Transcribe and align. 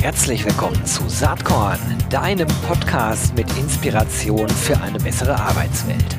Herzlich 0.00 0.44
willkommen 0.44 0.84
zu 0.86 1.08
Saatkorn, 1.08 1.78
deinem 2.08 2.48
Podcast 2.66 3.34
mit 3.36 3.46
Inspiration 3.58 4.48
für 4.48 4.80
eine 4.80 4.98
bessere 4.98 5.34
Arbeitswelt. 5.34 6.18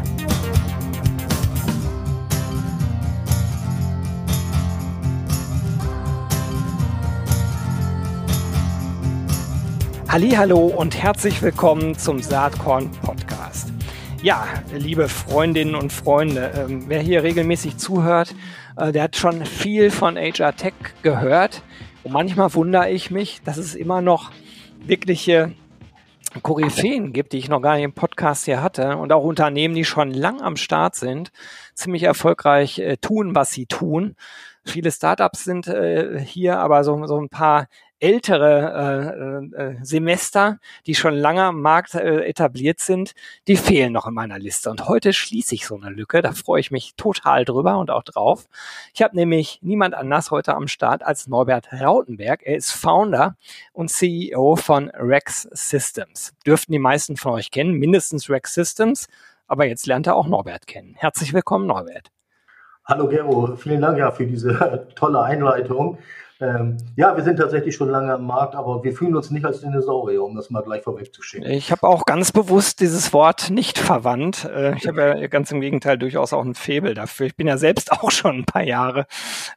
Hallo 10.07 10.67
und 10.67 11.01
herzlich 11.01 11.41
willkommen 11.41 11.97
zum 11.97 12.21
Saatkorn 12.21 12.91
Podcast. 13.01 13.71
Ja, 14.21 14.45
liebe 14.71 15.09
Freundinnen 15.09 15.73
und 15.73 15.91
Freunde, 15.91 16.51
ähm, 16.55 16.83
wer 16.87 17.01
hier 17.01 17.23
regelmäßig 17.23 17.77
zuhört, 17.77 18.35
äh, 18.77 18.91
der 18.91 19.03
hat 19.03 19.15
schon 19.15 19.45
viel 19.45 19.91
von 19.91 20.17
HR 20.17 20.55
Tech 20.55 20.73
gehört. 21.01 21.63
Und 22.03 22.13
manchmal 22.13 22.53
wundere 22.53 22.89
ich 22.89 23.11
mich, 23.11 23.41
dass 23.43 23.57
es 23.57 23.75
immer 23.75 24.01
noch 24.01 24.31
wirkliche 24.79 25.53
Koryphäen 26.41 27.13
gibt, 27.13 27.33
die 27.33 27.37
ich 27.37 27.49
noch 27.49 27.61
gar 27.61 27.75
nicht 27.75 27.83
im 27.83 27.93
Podcast 27.93 28.45
hier 28.45 28.63
hatte 28.63 28.97
und 28.97 29.11
auch 29.11 29.23
Unternehmen, 29.23 29.75
die 29.75 29.85
schon 29.85 30.11
lang 30.11 30.41
am 30.41 30.55
Start 30.55 30.95
sind, 30.95 31.31
ziemlich 31.75 32.03
erfolgreich 32.03 32.79
äh, 32.79 32.97
tun, 32.97 33.35
was 33.35 33.51
sie 33.51 33.65
tun. 33.65 34.15
Viele 34.63 34.91
Startups 34.91 35.43
sind 35.43 35.67
äh, 35.67 36.19
hier, 36.19 36.59
aber 36.59 36.83
so, 36.83 37.05
so 37.05 37.19
ein 37.19 37.29
paar 37.29 37.67
ältere 38.01 39.51
äh, 39.55 39.61
äh, 39.61 39.75
Semester, 39.83 40.59
die 40.87 40.95
schon 40.95 41.13
lange 41.13 41.43
am 41.43 41.61
Markt 41.61 41.93
äh, 41.93 42.25
etabliert 42.25 42.79
sind, 42.79 43.13
die 43.47 43.55
fehlen 43.55 43.93
noch 43.93 44.07
in 44.07 44.13
meiner 44.13 44.39
Liste. 44.39 44.71
Und 44.71 44.87
heute 44.87 45.13
schließe 45.13 45.53
ich 45.53 45.67
so 45.67 45.75
eine 45.75 45.91
Lücke. 45.91 46.21
Da 46.21 46.33
freue 46.33 46.59
ich 46.59 46.71
mich 46.71 46.95
total 46.95 47.45
drüber 47.45 47.77
und 47.77 47.91
auch 47.91 48.03
drauf. 48.03 48.47
Ich 48.93 49.01
habe 49.03 49.15
nämlich 49.15 49.59
niemand 49.61 49.93
anders 49.93 50.31
heute 50.31 50.55
am 50.55 50.67
Start 50.67 51.03
als 51.03 51.27
Norbert 51.27 51.71
Rautenberg. 51.71 52.41
Er 52.43 52.57
ist 52.57 52.71
Founder 52.71 53.37
und 53.71 53.89
CEO 53.89 54.55
von 54.55 54.89
Rex 54.89 55.43
Systems. 55.51 56.33
Dürften 56.45 56.71
die 56.71 56.79
meisten 56.79 57.17
von 57.17 57.33
euch 57.33 57.51
kennen, 57.51 57.73
mindestens 57.73 58.29
Rex 58.29 58.55
Systems. 58.55 59.07
Aber 59.47 59.65
jetzt 59.65 59.85
lernt 59.85 60.07
er 60.07 60.15
auch 60.15 60.27
Norbert 60.27 60.65
kennen. 60.65 60.95
Herzlich 60.97 61.33
willkommen, 61.33 61.67
Norbert. 61.67 62.09
Hallo 62.85 63.07
Gero, 63.07 63.55
vielen 63.57 63.81
Dank 63.81 63.99
ja 63.99 64.11
für 64.11 64.25
diese 64.25 64.87
tolle 64.95 65.21
Einleitung. 65.21 65.99
Ähm, 66.41 66.77
ja, 66.95 67.15
wir 67.15 67.23
sind 67.23 67.37
tatsächlich 67.37 67.75
schon 67.75 67.89
lange 67.89 68.13
am 68.13 68.25
Markt, 68.25 68.55
aber 68.55 68.83
wir 68.83 68.93
fühlen 68.93 69.15
uns 69.15 69.29
nicht 69.29 69.45
als 69.45 69.61
Dinosaurier, 69.61 70.23
um 70.23 70.35
das 70.35 70.49
mal 70.49 70.63
gleich 70.63 70.81
vorwegzuschicken. 70.81 71.47
Ich 71.51 71.71
habe 71.71 71.87
auch 71.87 72.05
ganz 72.05 72.31
bewusst 72.31 72.79
dieses 72.79 73.13
Wort 73.13 73.51
nicht 73.51 73.77
verwandt. 73.77 74.45
Äh, 74.45 74.75
ich 74.75 74.87
habe 74.87 75.01
ja 75.01 75.27
ganz 75.27 75.51
im 75.51 75.61
Gegenteil 75.61 75.99
durchaus 75.99 76.33
auch 76.33 76.43
ein 76.43 76.55
Febel 76.55 76.95
dafür. 76.95 77.27
Ich 77.27 77.35
bin 77.35 77.45
ja 77.45 77.57
selbst 77.57 77.91
auch 77.91 78.09
schon 78.09 78.39
ein 78.39 78.45
paar 78.45 78.63
Jahre 78.63 79.05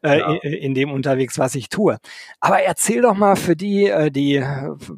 äh, 0.03 0.19
ja. 0.19 0.35
in, 0.43 0.53
in, 0.53 0.75
dem 0.75 0.93
unterwegs, 0.93 1.39
was 1.39 1.55
ich 1.55 1.71
tue. 1.71 1.97
Aber 2.41 2.61
erzähl 2.61 3.01
doch 3.01 3.15
mal 3.15 3.37
für 3.37 3.57
die, 3.57 3.87
äh, 3.87 4.11
die 4.11 4.45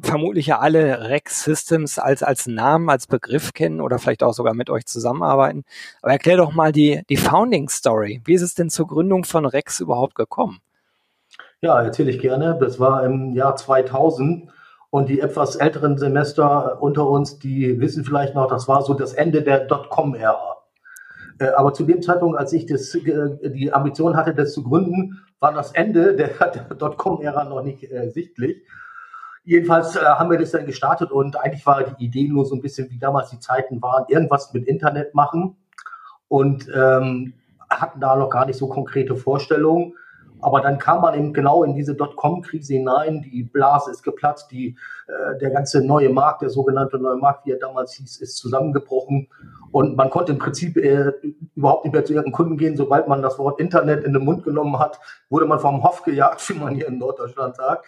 vermutlich 0.01 0.47
ja 0.47 0.59
alle 0.59 1.07
Rex 1.07 1.45
Systems 1.45 1.99
als, 1.99 2.21
als 2.21 2.47
Namen, 2.47 2.89
als 2.89 3.07
Begriff 3.07 3.53
kennen 3.53 3.79
oder 3.79 3.97
vielleicht 3.97 4.23
auch 4.23 4.33
sogar 4.33 4.53
mit 4.53 4.69
euch 4.69 4.85
zusammenarbeiten. 4.85 5.63
Aber 6.01 6.11
erklär 6.11 6.35
doch 6.35 6.51
mal 6.51 6.73
die, 6.73 7.01
die 7.09 7.17
Founding 7.17 7.69
Story. 7.69 8.21
Wie 8.25 8.33
ist 8.33 8.41
es 8.41 8.55
denn 8.55 8.69
zur 8.69 8.87
Gründung 8.87 9.23
von 9.23 9.45
Rex 9.45 9.79
überhaupt 9.79 10.15
gekommen? 10.15 10.59
Ja, 11.61 11.81
erzähle 11.81 12.11
ich 12.11 12.19
gerne. 12.19 12.57
Das 12.59 12.79
war 12.79 13.03
im 13.03 13.33
Jahr 13.33 13.55
2000 13.55 14.49
und 14.91 15.09
die 15.09 15.19
etwas 15.19 15.55
älteren 15.55 15.97
Semester 15.97 16.81
unter 16.81 17.07
uns, 17.07 17.39
die 17.39 17.79
wissen 17.79 18.05
vielleicht 18.05 18.35
noch, 18.35 18.47
das 18.47 18.67
war 18.67 18.83
so 18.83 18.93
das 18.93 19.13
Ende 19.13 19.41
der 19.41 19.65
Dotcom-Ära. 19.65 20.57
Äh, 21.39 21.49
aber 21.49 21.73
zu 21.73 21.83
dem 21.83 22.01
Zeitpunkt, 22.01 22.37
als 22.37 22.53
ich 22.53 22.65
das, 22.67 22.93
äh, 22.95 23.49
die 23.49 23.73
Ambition 23.73 24.15
hatte, 24.15 24.33
das 24.33 24.53
zu 24.53 24.63
gründen, 24.63 25.23
war 25.39 25.51
das 25.51 25.71
Ende 25.71 26.15
der, 26.15 26.29
Dotcom-Ära 26.75 27.43
noch 27.45 27.63
nicht 27.63 27.91
äh, 27.91 28.09
sichtlich. 28.09 28.61
Jedenfalls 29.43 29.95
äh, 29.95 30.01
haben 30.01 30.29
wir 30.29 30.37
das 30.37 30.51
dann 30.51 30.65
gestartet 30.65 31.11
und 31.11 31.39
eigentlich 31.39 31.65
war 31.65 31.83
die 31.83 32.05
Idee 32.05 32.27
nur 32.27 32.45
so 32.45 32.55
ein 32.55 32.61
bisschen, 32.61 32.89
wie 32.91 32.99
damals 32.99 33.29
die 33.29 33.39
Zeiten 33.39 33.81
waren, 33.81 34.05
irgendwas 34.09 34.53
mit 34.53 34.67
Internet 34.67 35.15
machen 35.15 35.57
und 36.27 36.69
ähm, 36.75 37.33
hatten 37.69 37.99
da 37.99 38.15
noch 38.15 38.29
gar 38.29 38.45
nicht 38.45 38.57
so 38.57 38.67
konkrete 38.67 39.15
Vorstellungen. 39.15 39.93
Aber 40.41 40.61
dann 40.61 40.77
kam 40.77 41.01
man 41.01 41.15
eben 41.15 41.33
genau 41.33 41.63
in 41.63 41.73
diese 41.75 41.95
Dotcom-Krise 41.95 42.73
hinein. 42.73 43.21
Die 43.21 43.43
Blase 43.43 43.91
ist 43.91 44.03
geplatzt, 44.03 44.51
die, 44.51 44.77
äh, 45.07 45.37
der 45.39 45.49
ganze 45.49 45.85
neue 45.85 46.09
Markt, 46.09 46.41
der 46.41 46.49
sogenannte 46.49 46.99
neue 46.99 47.17
Markt, 47.17 47.45
wie 47.45 47.51
er 47.51 47.59
damals 47.59 47.93
hieß, 47.93 48.21
ist 48.21 48.37
zusammengebrochen. 48.37 49.29
Und 49.71 49.95
man 49.95 50.09
konnte 50.09 50.31
im 50.31 50.37
Prinzip 50.37 50.77
äh, 50.77 51.11
überhaupt 51.55 51.85
nicht 51.85 51.93
mehr 51.93 52.05
zu 52.05 52.13
irgendeinem 52.13 52.33
Kunden 52.33 52.57
gehen. 52.57 52.77
Sobald 52.77 53.07
man 53.07 53.21
das 53.21 53.39
Wort 53.39 53.59
Internet 53.59 54.03
in 54.03 54.13
den 54.13 54.23
Mund 54.23 54.43
genommen 54.43 54.77
hat, 54.79 54.99
wurde 55.29 55.45
man 55.45 55.59
vom 55.59 55.83
Hof 55.83 56.03
gejagt, 56.03 56.47
wie 56.49 56.59
man 56.59 56.75
hier 56.75 56.87
in 56.87 56.99
Norddeutschland 56.99 57.55
sagt. 57.55 57.85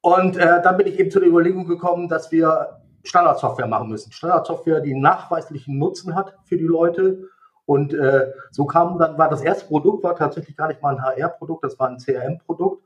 Und 0.00 0.36
äh, 0.36 0.62
dann 0.62 0.76
bin 0.76 0.86
ich 0.86 0.98
eben 0.98 1.10
zu 1.10 1.20
der 1.20 1.28
Überlegung 1.28 1.66
gekommen, 1.66 2.08
dass 2.08 2.30
wir 2.30 2.80
Standardsoftware 3.02 3.66
machen 3.66 3.88
müssen. 3.88 4.12
Standardsoftware, 4.12 4.80
die 4.80 4.94
nachweislichen 4.94 5.78
Nutzen 5.78 6.14
hat 6.14 6.34
für 6.44 6.56
die 6.56 6.64
Leute 6.64 7.28
und 7.66 7.92
äh, 7.92 8.32
so 8.52 8.64
kam 8.64 8.98
dann, 8.98 9.18
war 9.18 9.28
das 9.28 9.42
erste 9.42 9.66
Produkt, 9.66 10.04
war 10.04 10.14
tatsächlich 10.14 10.56
gar 10.56 10.68
nicht 10.68 10.80
mal 10.80 10.96
ein 10.96 11.02
HR-Produkt, 11.02 11.64
das 11.64 11.78
war 11.78 11.88
ein 11.88 11.98
CRM-Produkt. 11.98 12.82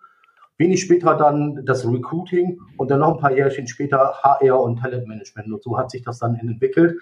Wenig 0.56 0.80
später 0.80 1.14
dann 1.14 1.64
das 1.64 1.86
Recruiting 1.86 2.58
und 2.76 2.90
dann 2.90 3.00
noch 3.00 3.14
ein 3.14 3.20
paar 3.20 3.32
Jährchen 3.32 3.66
später 3.66 4.14
HR 4.22 4.60
und 4.60 4.78
Talentmanagement. 4.80 5.52
Und 5.52 5.62
so 5.62 5.78
hat 5.78 5.90
sich 5.90 6.02
das 6.02 6.18
dann 6.18 6.34
entwickelt. 6.34 6.98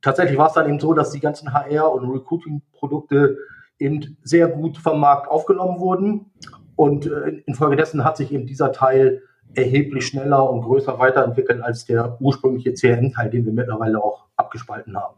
Tatsächlich 0.00 0.38
war 0.38 0.48
es 0.48 0.52
dann 0.52 0.68
eben 0.68 0.80
so, 0.80 0.92
dass 0.92 1.10
die 1.10 1.20
ganzen 1.20 1.52
HR- 1.52 1.92
und 1.92 2.10
Recruiting-Produkte 2.10 3.38
eben 3.78 4.16
sehr 4.22 4.48
gut 4.48 4.78
vom 4.78 5.00
Markt 5.00 5.30
aufgenommen 5.30 5.80
wurden. 5.80 6.30
Und 6.76 7.06
äh, 7.06 7.42
infolgedessen 7.46 8.04
hat 8.04 8.16
sich 8.16 8.32
eben 8.32 8.46
dieser 8.46 8.72
Teil 8.72 9.22
erheblich 9.54 10.06
schneller 10.06 10.50
und 10.50 10.62
größer 10.62 10.98
weiterentwickelt 10.98 11.62
als 11.62 11.84
der 11.86 12.18
ursprüngliche 12.20 12.74
CRM-Teil, 12.74 13.30
den 13.30 13.46
wir 13.46 13.52
mittlerweile 13.52 14.02
auch 14.02 14.26
abgespalten 14.36 14.96
haben. 14.96 15.16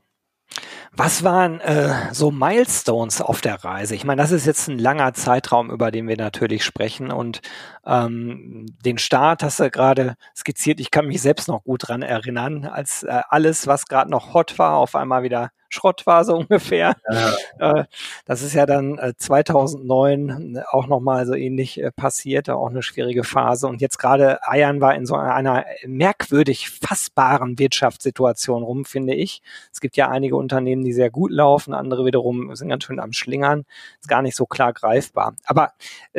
Was 0.98 1.22
waren 1.22 1.60
äh, 1.60 2.14
so 2.14 2.30
Milestones 2.30 3.20
auf 3.20 3.42
der 3.42 3.62
Reise? 3.62 3.94
Ich 3.94 4.04
meine, 4.04 4.22
das 4.22 4.32
ist 4.32 4.46
jetzt 4.46 4.66
ein 4.68 4.78
langer 4.78 5.12
Zeitraum, 5.12 5.70
über 5.70 5.90
den 5.90 6.08
wir 6.08 6.16
natürlich 6.16 6.64
sprechen. 6.64 7.10
Und 7.12 7.42
ähm, 7.84 8.64
den 8.82 8.96
Start 8.96 9.42
hast 9.42 9.60
du 9.60 9.70
gerade 9.70 10.14
skizziert. 10.34 10.80
Ich 10.80 10.90
kann 10.90 11.06
mich 11.06 11.20
selbst 11.20 11.48
noch 11.48 11.64
gut 11.64 11.88
dran 11.88 12.00
erinnern, 12.00 12.64
als 12.64 13.02
äh, 13.02 13.20
alles, 13.28 13.66
was 13.66 13.84
gerade 13.84 14.10
noch 14.10 14.32
hot 14.32 14.58
war, 14.58 14.78
auf 14.78 14.94
einmal 14.94 15.22
wieder 15.22 15.50
Schrott 15.68 16.06
war, 16.06 16.24
so 16.24 16.36
ungefähr. 16.36 16.96
Ja. 17.10 17.80
Äh, 17.80 17.84
das 18.24 18.42
ist 18.42 18.54
ja 18.54 18.66
dann 18.66 19.00
2009 19.16 20.56
äh, 20.56 20.62
auch 20.70 20.86
nochmal 20.86 21.26
so 21.26 21.34
ähnlich 21.34 21.82
äh, 21.82 21.90
passiert, 21.92 22.50
auch 22.50 22.70
eine 22.70 22.82
schwierige 22.82 23.24
Phase. 23.24 23.66
Und 23.66 23.80
jetzt 23.80 23.98
gerade 23.98 24.40
eiern 24.46 24.80
wir 24.80 24.94
in 24.94 25.06
so 25.06 25.14
einer 25.14 25.64
merkwürdig 25.86 26.70
fassbaren 26.70 27.58
Wirtschaftssituation 27.58 28.62
rum, 28.62 28.84
finde 28.84 29.14
ich. 29.14 29.42
Es 29.72 29.80
gibt 29.80 29.96
ja 29.96 30.08
einige 30.08 30.36
Unternehmen, 30.36 30.84
die 30.84 30.92
sehr 30.92 31.10
gut 31.10 31.30
laufen, 31.30 31.74
andere 31.74 32.04
wiederum 32.04 32.54
sind 32.54 32.68
ganz 32.68 32.84
schön 32.84 33.00
am 33.00 33.12
Schlingern. 33.12 33.64
Ist 34.00 34.08
gar 34.08 34.22
nicht 34.22 34.36
so 34.36 34.46
klar 34.46 34.72
greifbar. 34.72 35.34
Aber 35.44 35.72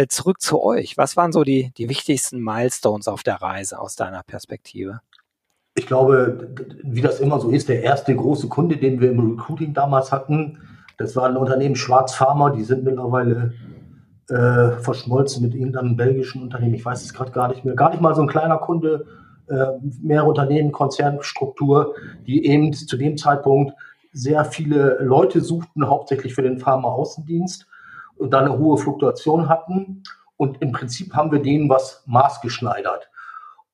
zurück 0.10 0.42
zu 0.42 0.62
euch. 0.62 0.98
Was 0.98 1.18
waren 1.18 1.32
so 1.32 1.44
die, 1.44 1.72
die 1.78 1.90
wichtigsten 1.90 2.40
Milestones 2.44 3.08
auf 3.08 3.24
der 3.24 3.42
Reise 3.42 3.80
aus 3.80 3.96
deiner 3.96 4.24
Perspektive? 4.24 5.02
Ich 5.78 5.86
glaube, 5.86 6.50
wie 6.82 7.02
das 7.02 7.20
immer 7.20 7.40
so 7.40 7.52
ist, 7.52 7.70
der 7.70 7.84
erste 7.84 8.16
große 8.16 8.48
Kunde, 8.48 8.78
den 8.78 9.00
wir 9.00 9.12
im 9.12 9.20
Recruiting 9.20 9.74
damals 9.76 10.12
hatten, 10.12 10.58
das 10.98 11.16
war 11.16 11.30
ein 11.30 11.38
Unternehmen 11.38 11.76
Schwarz 11.76 12.16
Pharma, 12.16 12.50
die 12.50 12.64
sind 12.64 12.84
mittlerweile 12.84 13.54
äh, 14.30 14.72
verschmolzen 14.82 15.44
mit 15.44 15.54
irgendeinem 15.54 15.96
belgischen 15.96 16.42
Unternehmen, 16.42 16.74
ich 16.74 16.84
weiß 16.84 17.04
es 17.04 17.14
gerade 17.14 17.32
gar 17.32 17.48
nicht 17.50 17.64
mehr, 17.64 17.76
gar 17.76 17.92
nicht 17.92 18.02
mal 18.02 18.16
so 18.16 18.24
ein 18.24 18.28
kleiner 18.28 18.58
Kunde, 18.58 19.06
äh, 19.50 19.68
mehrere 20.02 20.28
Unternehmen, 20.28 20.72
Konzernstruktur, 20.72 21.94
die 22.26 22.48
eben 22.48 22.74
zu 22.74 22.98
dem 22.98 23.16
Zeitpunkt 23.16 23.74
sehr 24.12 24.46
viele 24.46 24.98
Leute 25.02 25.42
suchten, 25.42 25.88
hauptsächlich 25.88 26.34
für 26.34 26.42
den 26.42 26.58
Pharma-Außendienst 26.58 27.68
und 28.18 28.34
dann 28.34 28.46
eine 28.46 28.58
hohe 28.58 28.80
Fluktuation 28.80 29.48
hatten. 29.48 30.02
Und 30.38 30.60
im 30.62 30.72
Prinzip 30.72 31.14
haben 31.14 31.32
wir 31.32 31.40
denen 31.40 31.70
was 31.70 32.04
maßgeschneidert. 32.08 33.10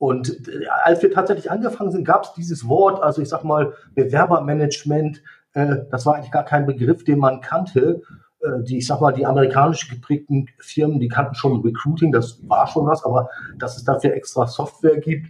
Und 0.04 0.50
äh, 0.50 0.68
als 0.84 1.02
wir 1.02 1.14
tatsächlich 1.14 1.50
angefangen 1.50 1.90
sind, 1.90 2.04
gab 2.04 2.26
es 2.26 2.34
dieses 2.34 2.68
Wort, 2.68 3.02
also 3.02 3.22
ich 3.22 3.30
sag 3.30 3.46
mal 3.46 3.72
Bewerbermanagement, 3.96 5.24
äh, 5.54 5.78
das 5.92 6.06
war 6.06 6.16
eigentlich 6.16 6.32
gar 6.32 6.44
kein 6.44 6.66
Begriff, 6.66 7.06
den 7.06 7.20
man 7.20 7.40
kannte. 7.40 8.02
Äh, 8.42 8.64
die, 8.64 8.80
ich 8.80 8.88
sag 8.88 9.00
mal, 9.00 9.14
die 9.14 9.26
amerikanisch 9.26 9.90
geprägten 9.90 10.50
Firmen, 10.60 11.00
die 11.00 11.08
kannten 11.08 11.36
schon 11.36 11.62
Recruiting, 11.62 12.12
das 12.12 12.38
war 12.50 12.68
schon 12.68 12.86
was, 12.86 13.06
aber 13.06 13.30
dass 13.58 13.78
es 13.78 13.86
dafür 13.86 14.14
extra 14.14 14.46
Software 14.46 14.98
gibt, 14.98 15.28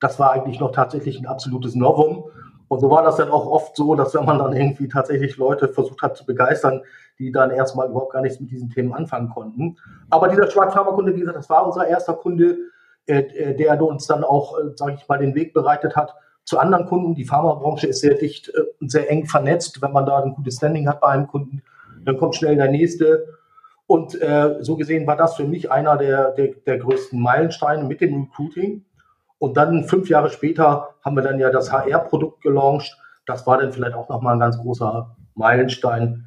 das 0.00 0.18
war 0.18 0.32
eigentlich 0.32 0.60
noch 0.60 0.72
tatsächlich 0.72 1.18
ein 1.18 1.26
absolutes 1.26 1.74
Novum. 1.74 2.24
Und 2.68 2.80
so 2.80 2.90
war 2.90 3.02
das 3.02 3.16
dann 3.16 3.30
auch 3.30 3.46
oft 3.46 3.74
so, 3.74 3.94
dass 3.94 4.12
wenn 4.12 4.26
man 4.26 4.38
dann 4.38 4.54
irgendwie 4.54 4.88
tatsächlich 4.88 5.38
Leute 5.38 5.66
versucht 5.66 6.02
hat 6.02 6.18
zu 6.18 6.26
begeistern, 6.26 6.82
die 7.18 7.32
dann 7.32 7.50
erstmal 7.50 7.88
überhaupt 7.88 8.12
gar 8.12 8.20
nichts 8.20 8.38
mit 8.38 8.50
diesen 8.50 8.68
Themen 8.68 8.92
anfangen 8.92 9.30
konnten. 9.30 9.78
Aber 10.10 10.28
dieser 10.28 10.50
Schwarzfarmerkunde, 10.50 11.16
wie 11.16 11.20
gesagt, 11.20 11.38
das 11.38 11.48
war 11.48 11.66
unser 11.66 11.86
erster 11.86 12.12
Kunde, 12.12 12.58
äh, 13.06 13.22
äh, 13.22 13.56
der 13.56 13.82
uns 13.82 14.06
dann 14.06 14.22
auch, 14.22 14.58
äh, 14.58 14.70
sage 14.76 14.96
ich 14.96 15.08
mal, 15.08 15.18
den 15.18 15.34
Weg 15.34 15.52
bereitet 15.52 15.96
hat 15.96 16.14
zu 16.44 16.58
anderen 16.58 16.86
Kunden. 16.86 17.14
Die 17.14 17.24
Pharmabranche 17.24 17.88
ist 17.88 18.00
sehr 18.00 18.14
dicht 18.14 18.52
und 18.80 18.90
sehr 18.90 19.10
eng 19.10 19.26
vernetzt. 19.26 19.82
Wenn 19.82 19.92
man 19.92 20.06
da 20.06 20.22
ein 20.22 20.34
gutes 20.34 20.56
Standing 20.56 20.88
hat 20.88 21.00
bei 21.00 21.08
einem 21.08 21.26
Kunden, 21.26 21.62
dann 22.04 22.16
kommt 22.16 22.36
schnell 22.36 22.56
der 22.56 22.70
nächste. 22.70 23.26
Und 23.86 24.18
so 24.60 24.76
gesehen 24.76 25.06
war 25.06 25.16
das 25.16 25.36
für 25.36 25.44
mich 25.44 25.70
einer 25.70 25.96
der, 25.96 26.30
der, 26.32 26.48
der 26.66 26.78
größten 26.78 27.20
Meilensteine 27.20 27.84
mit 27.84 28.00
dem 28.00 28.22
Recruiting. 28.22 28.84
Und 29.38 29.56
dann 29.56 29.84
fünf 29.84 30.08
Jahre 30.08 30.30
später 30.30 30.88
haben 31.04 31.14
wir 31.14 31.22
dann 31.22 31.38
ja 31.38 31.50
das 31.50 31.70
HR-Produkt 31.70 32.40
gelauncht. 32.42 32.96
Das 33.26 33.46
war 33.46 33.58
dann 33.58 33.72
vielleicht 33.72 33.94
auch 33.94 34.08
nochmal 34.08 34.34
ein 34.34 34.40
ganz 34.40 34.58
großer 34.58 35.14
Meilenstein. 35.34 36.26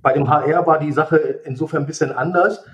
Bei 0.00 0.12
dem 0.12 0.30
HR 0.30 0.66
war 0.66 0.78
die 0.78 0.92
Sache 0.92 1.16
insofern 1.44 1.82
ein 1.82 1.86
bisschen 1.86 2.12
anders. 2.12 2.64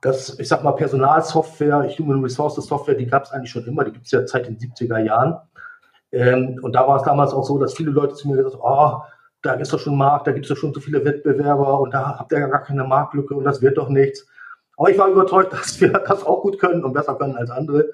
Das, 0.00 0.38
ich 0.38 0.48
sag 0.48 0.64
mal, 0.64 0.72
Personalsoftware, 0.72 1.88
Human 1.98 2.22
Resources 2.22 2.66
Software, 2.66 2.94
die 2.94 3.06
gab 3.06 3.24
es 3.24 3.32
eigentlich 3.32 3.50
schon 3.50 3.66
immer, 3.66 3.84
die 3.84 3.92
gibt 3.92 4.06
es 4.06 4.12
ja 4.12 4.26
seit 4.26 4.46
den 4.46 4.56
70er 4.56 4.98
Jahren. 4.98 5.36
Ähm, 6.12 6.58
und 6.62 6.72
da 6.74 6.86
war 6.88 6.96
es 6.96 7.02
damals 7.02 7.32
auch 7.32 7.44
so, 7.44 7.58
dass 7.58 7.74
viele 7.74 7.90
Leute 7.90 8.14
zu 8.14 8.28
mir 8.28 8.36
gesagt 8.36 8.54
haben, 8.54 8.62
oh, 8.64 9.02
da 9.42 9.54
ist 9.54 9.72
doch 9.72 9.78
schon 9.78 9.96
Markt, 9.96 10.26
da 10.26 10.32
gibt 10.32 10.44
es 10.44 10.48
doch 10.48 10.56
schon 10.56 10.74
so 10.74 10.80
viele 10.80 11.04
Wettbewerber 11.04 11.80
und 11.80 11.94
da 11.94 12.18
habt 12.18 12.32
ihr 12.32 12.40
ja 12.40 12.46
gar 12.48 12.62
keine 12.62 12.84
Marktlücke 12.84 13.34
und 13.34 13.44
das 13.44 13.62
wird 13.62 13.78
doch 13.78 13.88
nichts. 13.88 14.26
Aber 14.76 14.90
ich 14.90 14.98
war 14.98 15.08
überzeugt, 15.08 15.52
dass 15.52 15.80
wir 15.80 15.90
das 15.90 16.24
auch 16.24 16.42
gut 16.42 16.58
können 16.58 16.84
und 16.84 16.92
besser 16.92 17.14
können 17.14 17.36
als 17.36 17.50
andere. 17.50 17.86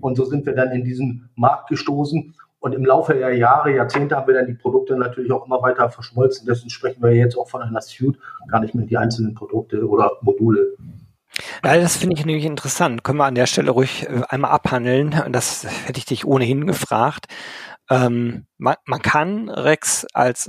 Und 0.00 0.16
so 0.16 0.24
sind 0.24 0.46
wir 0.46 0.54
dann 0.54 0.72
in 0.72 0.84
diesen 0.84 1.30
Markt 1.36 1.68
gestoßen. 1.68 2.34
Und 2.58 2.74
im 2.74 2.84
Laufe 2.84 3.14
der 3.14 3.34
Jahre, 3.36 3.74
Jahrzehnte 3.74 4.16
haben 4.16 4.28
wir 4.28 4.34
dann 4.34 4.46
die 4.46 4.54
Produkte 4.54 4.96
natürlich 4.96 5.32
auch 5.32 5.46
immer 5.46 5.60
weiter 5.62 5.88
verschmolzen. 5.90 6.46
Deswegen 6.46 6.70
sprechen 6.70 7.02
wir 7.02 7.12
jetzt 7.12 7.36
auch 7.36 7.48
von 7.48 7.62
einer 7.62 7.80
Suite, 7.80 8.18
gar 8.48 8.60
nicht 8.60 8.74
mehr 8.74 8.86
die 8.86 8.96
einzelnen 8.96 9.34
Produkte 9.34 9.84
oder 9.84 10.12
Module. 10.20 10.76
Ja, 11.64 11.76
das 11.78 11.96
finde 11.96 12.16
ich 12.18 12.26
nämlich 12.26 12.44
interessant. 12.44 13.04
Können 13.04 13.18
wir 13.18 13.24
an 13.24 13.34
der 13.34 13.46
Stelle 13.46 13.70
ruhig 13.70 14.06
äh, 14.08 14.22
einmal 14.28 14.50
abhandeln. 14.50 15.10
Das 15.30 15.64
hätte 15.86 15.98
ich 15.98 16.04
dich 16.04 16.24
ohnehin 16.26 16.66
gefragt. 16.66 17.26
Ähm, 17.92 18.46
man, 18.56 18.76
man, 18.86 19.02
kann 19.02 19.50
Rex 19.50 20.06
als 20.14 20.44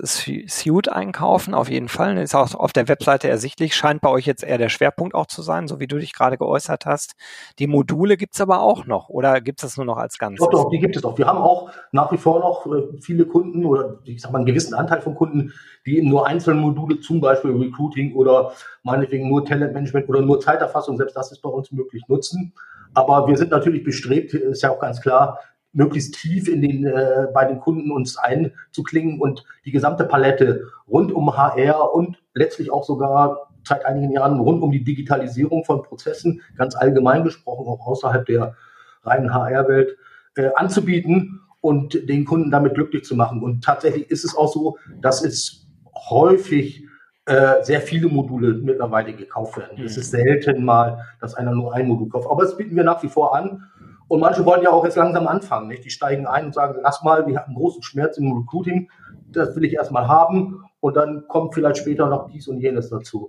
Suite 0.48 0.90
einkaufen, 0.90 1.54
auf 1.54 1.70
jeden 1.70 1.90
Fall. 1.90 2.18
Ist 2.18 2.36
auch 2.36 2.56
auf 2.56 2.72
der 2.72 2.88
Webseite 2.88 3.28
ersichtlich. 3.28 3.76
Scheint 3.76 4.00
bei 4.00 4.10
euch 4.10 4.26
jetzt 4.26 4.44
eher 4.44 4.58
der 4.58 4.70
Schwerpunkt 4.70 5.14
auch 5.14 5.26
zu 5.26 5.42
sein, 5.42 5.68
so 5.68 5.80
wie 5.82 5.88
du 5.88 5.98
dich 5.98 6.14
gerade 6.14 6.38
geäußert 6.38 6.86
hast. 6.86 7.16
Die 7.60 7.68
Module 7.68 8.16
gibt's 8.16 8.40
aber 8.40 8.62
auch 8.62 8.86
noch 8.86 9.10
oder 9.10 9.42
gibt's 9.42 9.64
das 9.64 9.76
nur 9.76 9.86
noch 9.86 9.98
als 9.98 10.20
Ganzes? 10.20 10.46
Doch, 10.46 10.52
doch, 10.52 10.70
die 10.70 10.80
gibt 10.80 10.96
es 10.96 11.04
auch. 11.04 11.18
Wir 11.18 11.28
haben 11.28 11.40
auch 11.40 11.70
nach 11.92 12.14
wie 12.14 12.18
vor 12.18 12.40
noch 12.40 12.66
äh, 12.66 13.02
viele 13.02 13.26
Kunden 13.26 13.66
oder 13.66 14.00
ich 14.06 14.22
sag 14.22 14.32
mal 14.32 14.38
einen 14.38 14.46
gewissen 14.46 14.74
Anteil 14.74 15.02
von 15.02 15.14
Kunden, 15.14 15.52
die 15.86 15.98
eben 15.98 16.08
nur 16.08 16.26
einzelne 16.26 16.62
Module, 16.62 17.02
zum 17.02 17.20
Beispiel 17.20 17.52
Recruiting 17.52 18.16
oder 18.16 18.54
meinetwegen 18.84 19.28
nur 19.28 19.44
Talentmanagement 19.44 20.08
oder 20.08 20.22
nur 20.22 20.40
Zeiterfassung, 20.40 20.96
selbst 20.96 21.18
das 21.18 21.34
ist 21.34 21.42
bei 21.42 21.50
uns 21.50 21.74
möglich, 21.74 22.04
nutzen. 22.08 22.54
Aber 22.94 23.28
wir 23.28 23.36
sind 23.38 23.52
natürlich 23.52 23.84
bestrebt, 23.84 24.34
ist 24.34 24.62
ja 24.62 24.70
auch 24.70 24.80
ganz 24.80 25.02
klar, 25.02 25.40
möglichst 25.74 26.16
tief 26.16 26.48
in 26.48 26.62
den, 26.62 26.86
äh, 26.86 27.28
bei 27.34 27.46
den 27.46 27.60
Kunden 27.60 27.92
uns 27.92 28.18
einzuklingen 28.18 29.20
und 29.20 29.44
die 29.66 29.72
gesamte 29.72 30.06
Palette 30.06 30.68
rund 30.88 31.12
um 31.12 31.36
HR 31.36 31.94
und 31.94 32.22
letztlich 32.34 32.72
auch 32.72 32.84
sogar 32.84 33.50
seit 33.68 33.86
einigen 33.86 34.12
Jahren 34.12 34.40
rund 34.40 34.62
um 34.62 34.72
die 34.72 34.84
Digitalisierung 34.84 35.66
von 35.66 35.82
Prozessen, 35.84 36.42
ganz 36.56 36.76
allgemein 36.76 37.24
gesprochen, 37.24 37.68
auch 37.68 37.86
außerhalb 37.86 38.26
der 38.26 38.56
reinen 39.04 39.34
HR-Welt, 39.34 39.98
äh, 40.36 40.50
anzubieten 40.56 41.42
und 41.62 42.10
den 42.10 42.26
Kunden 42.26 42.52
damit 42.52 42.76
glücklich 42.76 43.04
zu 43.04 43.16
machen. 43.16 43.42
Und 43.42 43.64
tatsächlich 43.64 44.10
ist 44.12 44.26
es 44.26 44.36
auch 44.36 44.52
so, 44.52 44.78
dass 45.02 45.24
es 45.24 45.68
häufig 45.96 46.84
äh, 47.26 47.64
sehr 47.64 47.80
viele 47.80 48.10
Module 48.10 48.56
mittlerweile 48.56 49.14
gekauft 49.14 49.58
werden. 49.58 49.82
Es 49.82 49.96
ist 49.96 50.12
selten 50.12 50.66
mal, 50.66 51.06
dass 51.22 51.36
einer 51.36 51.54
nur 51.54 51.74
ein 51.74 51.88
Modul 51.88 52.10
kauft. 52.10 52.30
Aber 52.30 52.44
das 52.44 52.58
bieten 52.58 52.76
wir 52.76 52.84
nach 52.84 53.02
wie 53.02 53.08
vor 53.08 53.34
an 53.34 53.64
und 54.14 54.20
manche 54.20 54.46
wollen 54.46 54.62
ja 54.62 54.70
auch 54.70 54.86
jetzt 54.86 54.96
langsam 54.96 55.28
anfangen. 55.28 55.70
Nicht? 55.70 55.84
Die 55.86 55.90
steigen 55.90 56.28
ein 56.28 56.46
und 56.46 56.54
sagen, 56.54 56.80
lass 56.84 57.02
mal, 57.02 57.26
wir 57.26 57.36
hatten 57.36 57.56
großen 57.56 57.82
Schmerz 57.82 58.16
im 58.20 58.32
Recruiting, 58.32 58.92
das 59.32 59.56
will 59.56 59.66
ich 59.66 59.74
erstmal 59.74 60.08
haben 60.08 60.64
und 60.82 60.96
dann 60.96 61.24
kommt 61.28 61.56
vielleicht 61.56 61.78
später 61.78 62.06
noch 62.06 62.30
dies 62.30 62.48
und 62.48 62.60
jenes 62.60 62.92
dazu. 62.92 63.28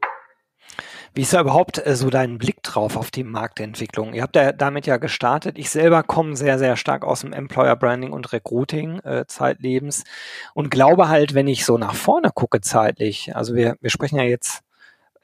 Wie 1.15 1.23
ist 1.23 1.33
da 1.33 1.41
überhaupt 1.41 1.87
äh, 1.87 1.97
so 1.97 2.11
dein 2.11 2.37
Blick 2.37 2.63
drauf 2.63 2.99
auf 2.99 3.11
die 3.11 3.25
Marktentwicklung? 3.25 4.13
Ihr 4.13 4.21
habt 4.21 4.37
ja 4.37 4.53
damit 4.53 4.87
ja 4.87 4.99
gestartet. 4.99 5.59
Ich 5.59 5.71
selber 5.71 6.03
komme 6.03 6.37
sehr, 6.37 6.59
sehr 6.59 6.77
stark 6.77 7.03
aus 7.03 7.23
dem 7.23 7.33
Employer 7.33 7.77
Branding 7.77 8.13
und 8.13 8.35
Recruiting 8.35 8.99
äh, 8.99 9.25
zeitlebens 9.27 10.05
und 10.53 10.71
glaube 10.71 11.09
halt, 11.09 11.33
wenn 11.33 11.49
ich 11.49 11.65
so 11.65 11.79
nach 11.79 11.95
vorne 11.95 12.31
gucke 12.31 12.61
zeitlich, 12.61 13.35
also 13.35 13.55
wir, 13.55 13.79
wir 13.81 13.89
sprechen 13.89 14.19
ja 14.19 14.25
jetzt 14.25 14.63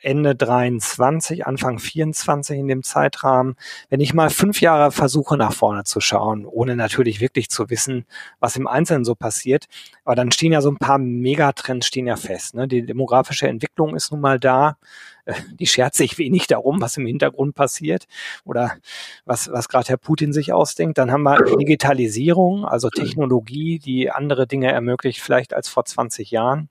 Ende 0.02 0.34
23, 0.34 1.46
Anfang 1.46 1.78
24 1.78 2.58
in 2.58 2.68
dem 2.68 2.82
Zeitrahmen. 2.82 3.56
Wenn 3.88 4.00
ich 4.00 4.14
mal 4.14 4.30
fünf 4.30 4.60
Jahre 4.60 4.92
versuche, 4.92 5.36
nach 5.36 5.52
vorne 5.52 5.84
zu 5.84 6.00
schauen, 6.00 6.46
ohne 6.46 6.76
natürlich 6.76 7.20
wirklich 7.20 7.48
zu 7.50 7.70
wissen, 7.70 8.06
was 8.38 8.56
im 8.56 8.66
Einzelnen 8.66 9.04
so 9.04 9.14
passiert, 9.14 9.66
aber 10.04 10.14
dann 10.14 10.32
stehen 10.32 10.52
ja 10.52 10.60
so 10.60 10.70
ein 10.70 10.78
paar 10.78 10.98
Megatrends 10.98 11.86
stehen 11.86 12.06
ja 12.06 12.16
fest. 12.16 12.54
Ne? 12.54 12.68
Die 12.68 12.84
demografische 12.84 13.48
Entwicklung 13.48 13.94
ist 13.94 14.12
nun 14.12 14.20
mal 14.20 14.38
da. 14.40 14.76
Die 15.58 15.66
schert 15.66 15.94
sich 15.94 16.18
wenig 16.18 16.46
darum, 16.46 16.80
was 16.80 16.96
im 16.96 17.06
Hintergrund 17.06 17.54
passiert 17.54 18.06
oder 18.44 18.76
was, 19.24 19.50
was 19.52 19.68
gerade 19.68 19.88
Herr 19.88 19.96
Putin 19.96 20.32
sich 20.32 20.52
ausdenkt. 20.52 20.98
Dann 20.98 21.10
haben 21.10 21.22
wir 21.22 21.42
Digitalisierung, 21.56 22.64
also 22.64 22.90
Technologie, 22.90 23.78
die 23.78 24.10
andere 24.10 24.46
Dinge 24.46 24.72
ermöglicht 24.72 25.20
vielleicht 25.20 25.54
als 25.54 25.68
vor 25.68 25.84
20 25.84 26.30
Jahren. 26.30 26.68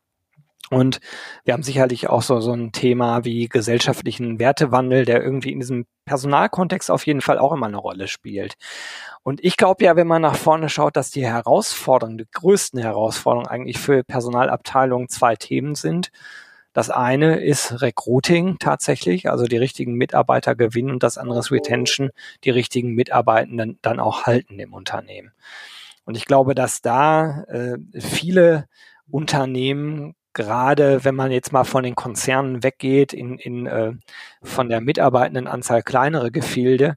Und 0.69 0.99
wir 1.43 1.53
haben 1.53 1.63
sicherlich 1.63 2.09
auch 2.09 2.21
so, 2.21 2.39
so 2.41 2.53
ein 2.53 2.71
Thema 2.71 3.25
wie 3.25 3.47
gesellschaftlichen 3.47 4.39
Wertewandel, 4.39 5.05
der 5.05 5.23
irgendwie 5.23 5.51
in 5.51 5.59
diesem 5.59 5.85
Personalkontext 6.05 6.91
auf 6.91 7.07
jeden 7.07 7.21
Fall 7.21 7.39
auch 7.39 7.51
immer 7.51 7.65
eine 7.65 7.77
Rolle 7.77 8.07
spielt. 8.07 8.53
Und 9.23 9.43
ich 9.43 9.57
glaube 9.57 9.83
ja, 9.83 9.95
wenn 9.95 10.07
man 10.07 10.21
nach 10.21 10.35
vorne 10.35 10.69
schaut, 10.69 10.95
dass 10.95 11.11
die 11.11 11.25
Herausforderungen, 11.25 12.19
die 12.19 12.27
größten 12.31 12.79
Herausforderungen 12.79 13.47
eigentlich 13.47 13.79
für 13.79 14.03
Personalabteilungen 14.03 15.09
zwei 15.09 15.35
Themen 15.35 15.75
sind. 15.75 16.09
Das 16.73 16.91
eine 16.91 17.39
ist 17.39 17.81
Recruiting 17.81 18.57
tatsächlich, 18.59 19.29
also 19.29 19.45
die 19.45 19.57
richtigen 19.57 19.95
Mitarbeiter 19.95 20.55
gewinnen 20.55 20.91
und 20.91 21.01
das 21.01 21.17
andere 21.17 21.39
ist 21.39 21.51
Retention, 21.51 22.11
die 22.43 22.51
richtigen 22.51 22.93
Mitarbeitenden 22.93 23.79
dann 23.81 23.99
auch 23.99 24.23
halten 24.27 24.59
im 24.59 24.73
Unternehmen. 24.73 25.31
Und 26.05 26.15
ich 26.15 26.25
glaube, 26.25 26.55
dass 26.55 26.81
da 26.81 27.43
äh, 27.43 27.77
viele 27.99 28.67
Unternehmen 29.09 30.15
gerade 30.33 31.03
wenn 31.03 31.15
man 31.15 31.31
jetzt 31.31 31.51
mal 31.51 31.63
von 31.63 31.83
den 31.83 31.95
Konzernen 31.95 32.63
weggeht, 32.63 33.13
in, 33.13 33.37
in 33.37 33.65
äh, 33.65 33.93
von 34.43 34.69
der 34.69 34.81
Mitarbeitendenanzahl 34.81 35.83
kleinere 35.83 36.31
Gefilde, 36.31 36.95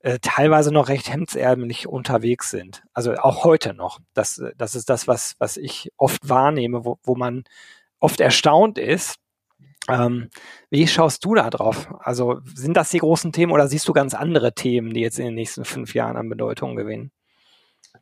äh, 0.00 0.18
teilweise 0.20 0.72
noch 0.72 0.88
recht 0.88 1.10
hemdsärmlich 1.10 1.88
unterwegs 1.88 2.50
sind. 2.50 2.82
Also 2.92 3.14
auch 3.14 3.44
heute 3.44 3.74
noch. 3.74 3.98
Das, 4.14 4.42
das 4.56 4.74
ist 4.74 4.88
das, 4.90 5.08
was, 5.08 5.34
was 5.38 5.56
ich 5.56 5.90
oft 5.96 6.28
wahrnehme, 6.28 6.84
wo, 6.84 6.98
wo 7.02 7.16
man 7.16 7.44
oft 7.98 8.20
erstaunt 8.20 8.78
ist. 8.78 9.16
Ähm, 9.88 10.30
wie 10.70 10.86
schaust 10.86 11.24
du 11.24 11.34
da 11.34 11.50
drauf? 11.50 11.88
Also 12.00 12.40
sind 12.44 12.76
das 12.76 12.90
die 12.90 12.98
großen 12.98 13.32
Themen 13.32 13.52
oder 13.52 13.68
siehst 13.68 13.88
du 13.88 13.92
ganz 13.92 14.14
andere 14.14 14.52
Themen, 14.52 14.92
die 14.92 15.00
jetzt 15.00 15.18
in 15.18 15.24
den 15.26 15.34
nächsten 15.34 15.64
fünf 15.64 15.94
Jahren 15.94 16.16
an 16.16 16.28
Bedeutung 16.28 16.76
gewinnen? 16.76 17.10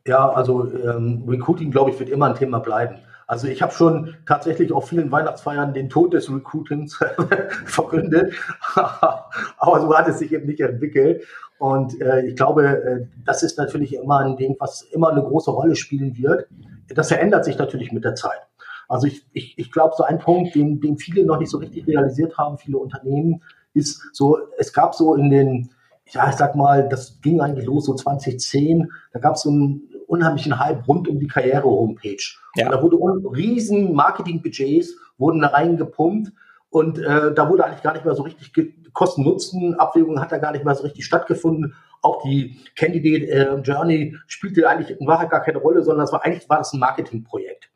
Ja, 0.07 0.29
also 0.31 0.71
ähm, 0.75 1.25
Recruiting, 1.27 1.71
glaube 1.71 1.91
ich, 1.91 1.99
wird 1.99 2.11
immer 2.11 2.27
ein 2.27 2.35
Thema 2.35 2.59
bleiben. 2.59 2.97
Also 3.27 3.49
ich 3.49 3.63
habe 3.63 3.73
schon 3.73 4.17
tatsächlich 4.27 4.73
auf 4.73 4.89
vielen 4.89 5.11
Weihnachtsfeiern 5.11 5.73
den 5.73 5.89
Tod 5.89 6.13
des 6.13 6.31
Recruitings 6.31 6.99
verkündet, 7.65 8.35
aber 8.75 9.81
so 9.81 9.97
hat 9.97 10.09
es 10.09 10.19
sich 10.19 10.33
eben 10.33 10.47
nicht 10.47 10.61
entwickelt. 10.61 11.25
Und 11.59 12.01
äh, 12.01 12.27
ich 12.27 12.37
glaube, 12.37 12.65
äh, 12.67 13.07
das 13.25 13.43
ist 13.43 13.57
natürlich 13.59 13.95
immer 13.95 14.19
ein 14.19 14.37
Ding, 14.37 14.57
was 14.59 14.83
immer 14.83 15.11
eine 15.11 15.23
große 15.23 15.51
Rolle 15.51 15.77
spielen 15.77 16.17
wird. 16.19 16.47
Das 16.89 17.09
verändert 17.09 17.45
sich 17.45 17.57
natürlich 17.57 17.93
mit 17.93 18.05
der 18.05 18.15
Zeit. 18.15 18.41
Also 18.89 19.07
ich, 19.07 19.27
ich, 19.33 19.59
ich 19.59 19.73
glaube, 19.73 19.95
so 19.97 20.05
ein 20.05 20.19
Punkt, 20.19 20.55
den, 20.55 20.81
den 20.81 20.99
viele 20.99 21.25
noch 21.25 21.39
nicht 21.39 21.51
so 21.51 21.59
richtig 21.59 21.87
realisiert 21.87 22.37
haben, 22.37 22.59
viele 22.59 22.79
Unternehmen, 22.79 23.43
ist 23.73 24.03
so, 24.13 24.39
es 24.59 24.73
gab 24.73 24.95
so 24.95 25.15
in 25.15 25.31
den, 25.31 25.71
ja, 26.11 26.29
ich 26.29 26.37
sag 26.37 26.55
mal, 26.55 26.89
das 26.89 27.21
ging 27.23 27.41
eigentlich 27.41 27.67
los 27.67 27.87
so 27.87 27.95
2010, 27.95 28.91
da 29.13 29.19
gab 29.19 29.37
es 29.37 29.43
so 29.43 29.51
ein 29.51 29.83
unheimlichen 30.07 30.59
Hype 30.59 30.87
rund 30.87 31.09
um 31.09 31.19
die 31.19 31.27
Karriere-Homepage. 31.27 32.23
Ja. 32.57 32.69
da 32.69 32.83
wurde 32.83 32.97
riesen 33.35 33.95
Marketingbudgets 33.95 34.97
wurden 35.19 35.41
da 35.41 35.49
reingepumpt 35.49 36.33
und 36.71 36.99
äh, 36.99 37.33
da 37.33 37.49
wurde 37.49 37.65
eigentlich 37.65 37.83
gar 37.83 37.93
nicht 37.93 38.05
mehr 38.05 38.15
so 38.15 38.23
richtig 38.23 38.53
Kosten-Nutzen-Abwägung 38.93 40.21
hat 40.21 40.33
da 40.33 40.39
gar 40.39 40.53
nicht 40.53 40.65
mehr 40.65 40.75
so 40.75 40.85
richtig 40.85 41.05
stattgefunden. 41.05 41.75
Auch 42.01 42.23
die 42.23 42.59
Candidate 42.77 43.29
äh, 43.29 43.55
Journey 43.61 44.17
spielte 44.27 44.69
eigentlich 44.69 44.99
in 44.99 45.07
Wahrheit 45.07 45.31
gar 45.31 45.43
keine 45.43 45.59
Rolle, 45.59 45.83
sondern 45.83 46.05
es 46.05 46.13
war 46.13 46.25
eigentlich 46.25 46.49
war 46.49 46.59
das 46.59 46.73
ein 46.73 46.81
Marketingprojekt. 46.81 47.71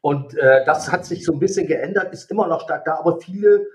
Und 0.00 0.36
äh, 0.36 0.64
das 0.64 0.90
hat 0.90 1.04
sich 1.04 1.24
so 1.24 1.32
ein 1.32 1.38
bisschen 1.38 1.66
geändert, 1.66 2.12
ist 2.12 2.30
immer 2.30 2.46
noch 2.46 2.62
stark 2.62 2.84
da, 2.84 2.98
aber 2.98 3.20
viele 3.20 3.66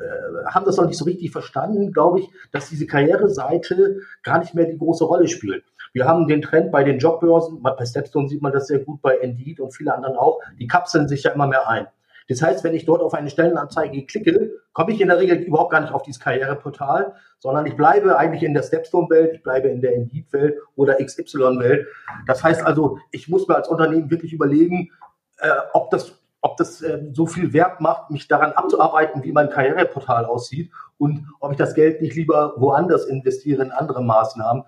äh, 0.00 0.46
haben 0.46 0.64
das 0.64 0.76
noch 0.76 0.86
nicht 0.86 0.98
so 0.98 1.04
richtig 1.04 1.30
verstanden, 1.30 1.92
glaube 1.92 2.20
ich, 2.20 2.28
dass 2.52 2.70
diese 2.70 2.86
Karriereseite 2.86 4.00
gar 4.22 4.38
nicht 4.38 4.54
mehr 4.54 4.66
die 4.66 4.78
große 4.78 5.04
Rolle 5.04 5.28
spielt. 5.28 5.64
Wir 5.94 6.06
haben 6.06 6.26
den 6.26 6.42
Trend 6.42 6.72
bei 6.72 6.82
den 6.82 6.98
Jobbörsen, 6.98 7.62
bei 7.62 7.86
Stepstone 7.86 8.28
sieht 8.28 8.42
man 8.42 8.52
das 8.52 8.66
sehr 8.66 8.80
gut, 8.80 9.00
bei 9.00 9.16
Indeed 9.16 9.60
und 9.60 9.72
viele 9.72 9.94
anderen 9.94 10.16
auch, 10.16 10.40
die 10.58 10.66
kapseln 10.66 11.08
sich 11.08 11.22
ja 11.22 11.30
immer 11.30 11.46
mehr 11.46 11.68
ein. 11.68 11.86
Das 12.28 12.42
heißt, 12.42 12.64
wenn 12.64 12.74
ich 12.74 12.84
dort 12.84 13.00
auf 13.00 13.14
eine 13.14 13.30
Stellenanzeige 13.30 14.04
klicke, 14.04 14.50
komme 14.72 14.92
ich 14.92 15.00
in 15.00 15.08
der 15.08 15.18
Regel 15.18 15.36
überhaupt 15.36 15.70
gar 15.70 15.80
nicht 15.80 15.92
auf 15.92 16.02
dieses 16.02 16.20
Karriereportal, 16.20 17.14
sondern 17.38 17.66
ich 17.66 17.76
bleibe 17.76 18.18
eigentlich 18.18 18.42
in 18.42 18.54
der 18.54 18.62
Stepstone-Welt, 18.62 19.34
ich 19.34 19.42
bleibe 19.42 19.68
in 19.68 19.80
der 19.80 19.92
Indeed-Welt 19.94 20.58
oder 20.74 20.96
XY-Welt. 20.96 21.86
Das 22.26 22.42
heißt 22.42 22.64
also, 22.66 22.98
ich 23.12 23.28
muss 23.28 23.46
mir 23.46 23.54
als 23.54 23.68
Unternehmen 23.68 24.10
wirklich 24.10 24.32
überlegen, 24.32 24.90
äh, 25.38 25.50
ob 25.74 25.90
das 25.90 26.18
ob 26.40 26.58
das 26.58 26.82
äh, 26.82 27.00
so 27.14 27.26
viel 27.26 27.54
Wert 27.54 27.80
macht, 27.80 28.10
mich 28.10 28.28
daran 28.28 28.52
abzuarbeiten, 28.52 29.24
wie 29.24 29.32
mein 29.32 29.48
Karriereportal 29.48 30.26
aussieht 30.26 30.70
und 30.98 31.26
ob 31.40 31.52
ich 31.52 31.56
das 31.56 31.74
Geld 31.74 32.02
nicht 32.02 32.16
lieber 32.16 32.52
woanders 32.58 33.06
investiere 33.06 33.62
in 33.62 33.70
andere 33.70 34.02
Maßnahmen, 34.02 34.64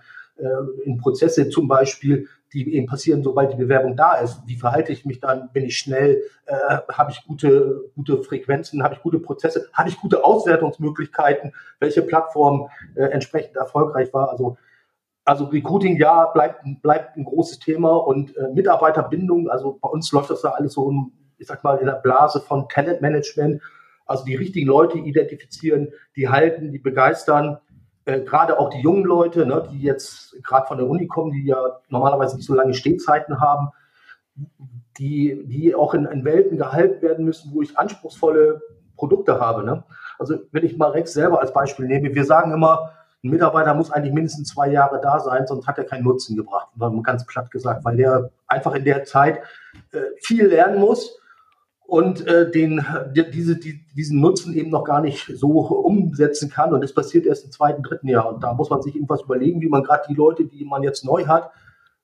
in 0.85 0.99
Prozesse 0.99 1.49
zum 1.49 1.67
Beispiel, 1.67 2.29
die 2.53 2.75
eben 2.75 2.87
passieren, 2.87 3.23
sobald 3.23 3.53
die 3.53 3.57
Bewerbung 3.57 3.97
da 3.97 4.15
ist. 4.15 4.41
Wie 4.47 4.57
verhalte 4.57 4.93
ich 4.93 5.05
mich 5.05 5.21
dann? 5.21 5.51
Bin 5.53 5.65
ich 5.65 5.79
schnell? 5.79 6.23
Äh, 6.47 6.79
habe 6.93 7.11
ich 7.11 7.25
gute, 7.27 7.91
gute 7.95 8.23
Frequenzen? 8.23 8.83
Habe 8.83 8.95
ich 8.95 9.03
gute 9.03 9.19
Prozesse? 9.19 9.69
Habe 9.73 9.89
ich 9.89 9.99
gute 9.99 10.25
Auswertungsmöglichkeiten? 10.25 11.53
Welche 11.81 12.03
Plattform 12.03 12.69
äh, 12.95 13.05
entsprechend 13.05 13.57
erfolgreich 13.57 14.13
war? 14.13 14.31
Also 14.31 14.57
also 15.27 15.47
Recruiting, 15.47 15.99
ja, 15.99 16.27
bleibt, 16.27 16.63
bleibt 16.83 17.17
ein 17.17 17.25
großes 17.25 17.59
Thema 17.59 17.97
und 17.97 18.37
äh, 18.37 18.49
Mitarbeiterbindung, 18.55 19.51
also 19.51 19.77
bei 19.83 19.89
uns 19.89 20.13
läuft 20.13 20.31
das 20.31 20.43
da 20.43 20.51
alles 20.51 20.75
so, 20.75 20.89
in, 20.89 21.13
ich 21.39 21.49
sag 21.49 21.65
mal, 21.65 21.79
in 21.79 21.87
der 21.87 21.95
Blase 21.95 22.41
von 22.41 22.69
Talentmanagement, 22.69 23.61
also 24.07 24.25
die 24.25 24.37
richtigen 24.37 24.69
Leute 24.69 24.99
identifizieren, 24.99 25.89
die 26.15 26.29
halten, 26.29 26.71
die 26.71 26.79
begeistern, 26.79 27.59
äh, 28.07 28.21
gerade 28.21 28.59
auch 28.59 28.71
die 28.71 28.81
jungen 28.81 29.05
Leute, 29.05 29.47
ne, 29.47 29.69
die 29.71 29.83
jetzt 29.83 30.43
gerade 30.43 30.67
von 30.67 30.79
der 30.79 30.89
Uni 30.89 31.07
kommen, 31.07 31.33
die 31.33 31.45
ja 31.45 31.81
normalerweise 31.89 32.37
nicht 32.37 32.47
so 32.47 32.55
lange 32.55 32.73
Stehzeiten 32.73 33.41
haben, 33.41 33.71
die, 34.99 35.45
die 35.47 35.75
auch 35.75 35.93
in, 35.93 36.07
in 36.07 36.25
Welten 36.25 36.57
gehalten 36.57 37.03
werden 37.03 37.25
müssen, 37.25 37.53
wo 37.53 37.63
ich 37.63 37.77
anspruchsvolle 37.77 38.63
Produkte 38.97 39.41
habe. 39.41 39.65
Ne? 39.65 39.85
Also 40.19 40.37
wenn 40.53 40.65
ich 40.65 40.77
mal 40.77 40.91
Rex 40.91 41.13
selber 41.13 41.41
als 41.41 41.53
Beispiel 41.53 41.87
nehme, 41.87 42.15
wir 42.15 42.25
sagen 42.25 42.53
immer, 42.53 42.93
ein 43.25 43.31
Mitarbeiter 43.31 43.75
muss 43.75 43.91
eigentlich 43.91 44.15
mindestens 44.15 44.49
zwei 44.49 44.71
Jahre 44.71 45.01
da 45.01 45.19
sein, 45.19 45.47
sonst 45.47 45.67
hat 45.67 45.79
er 45.79 45.85
keinen 45.85 46.05
Nutzen 46.05 46.37
gebracht, 46.37 46.69
ganz 47.03 47.27
platt 47.27 47.51
gesagt, 47.51 47.85
weil 47.85 47.97
der 47.97 48.31
einfach 48.47 48.75
in 48.75 48.85
der 48.85 49.05
Zeit 49.05 49.41
äh, 49.93 49.99
viel 50.23 50.47
lernen 50.47 50.79
muss 50.79 51.19
und 51.87 52.27
äh, 52.27 52.51
den, 52.51 52.85
die, 53.15 53.31
diese, 53.31 53.57
die, 53.57 53.87
diesen 53.95 54.21
Nutzen 54.21 54.55
eben 54.55 54.71
noch 54.71 54.85
gar 54.85 55.01
nicht 55.01 55.31
so 55.35 55.49
umsetzen 55.49 56.51
kann. 56.51 56.73
Und 56.73 56.83
das 56.83 56.93
passiert 56.93 57.27
erst 57.27 57.45
im 57.45 57.53
zweiten, 57.53 57.83
dritten 57.83 58.09
Jahr. 58.09 58.33
Und 58.33 58.43
da 58.43 58.53
muss 58.55 58.71
man 58.71 58.83
sich 58.83 58.95
irgendwas 58.95 59.23
überlegen, 59.23 59.61
wie 59.61 59.69
man 59.69 59.85
gerade 59.85 60.05
die 60.09 60.15
Leute, 60.15 60.45
die 60.45 60.65
man 60.65 60.83
jetzt 60.83 61.05
neu 61.05 61.27
hat, 61.27 61.51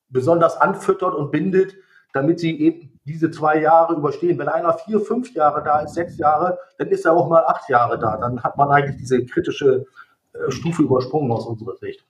besonders 0.09 0.55
anfüttert 0.57 1.13
und 1.15 1.31
bindet, 1.31 1.75
damit 2.13 2.39
sie 2.39 2.57
eben 2.59 2.99
diese 3.05 3.31
zwei 3.31 3.59
Jahre 3.59 3.95
überstehen. 3.95 4.39
Wenn 4.39 4.47
einer 4.47 4.73
vier, 4.73 5.01
fünf 5.01 5.33
Jahre 5.33 5.63
da 5.63 5.81
ist, 5.81 5.95
sechs 5.95 6.17
Jahre, 6.17 6.57
dann 6.77 6.87
ist 6.87 7.05
er 7.05 7.13
auch 7.13 7.27
mal 7.27 7.43
acht 7.45 7.67
Jahre 7.69 7.99
da. 7.99 8.17
Dann 8.17 8.41
hat 8.41 8.55
man 8.55 8.69
eigentlich 8.69 8.97
diese 8.97 9.25
kritische 9.25 9.85
äh, 10.33 10.51
Stufe 10.51 10.83
übersprungen 10.83 11.31
aus 11.31 11.45
unserer 11.45 11.75
Sicht. 11.75 12.05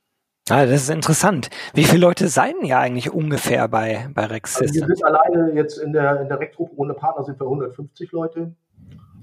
Ah, 0.49 0.65
das 0.65 0.83
ist 0.83 0.89
interessant. 0.89 1.49
Wie 1.73 1.85
viele 1.85 2.01
Leute 2.01 2.27
seien 2.27 2.65
ja 2.65 2.79
eigentlich 2.79 3.13
ungefähr 3.13 3.67
bei, 3.69 4.09
bei 4.13 4.25
Rex 4.25 4.59
also 4.59 4.73
Wir 4.73 4.85
sind 4.85 5.05
alleine 5.05 5.53
jetzt 5.53 5.77
in 5.77 5.93
der, 5.93 6.19
in 6.21 6.27
der 6.27 6.39
Rektruppe 6.39 6.73
ohne 6.75 6.93
Partner 6.93 7.23
sind 7.23 7.39
wir 7.39 7.45
150 7.45 8.11
Leute. 8.11 8.53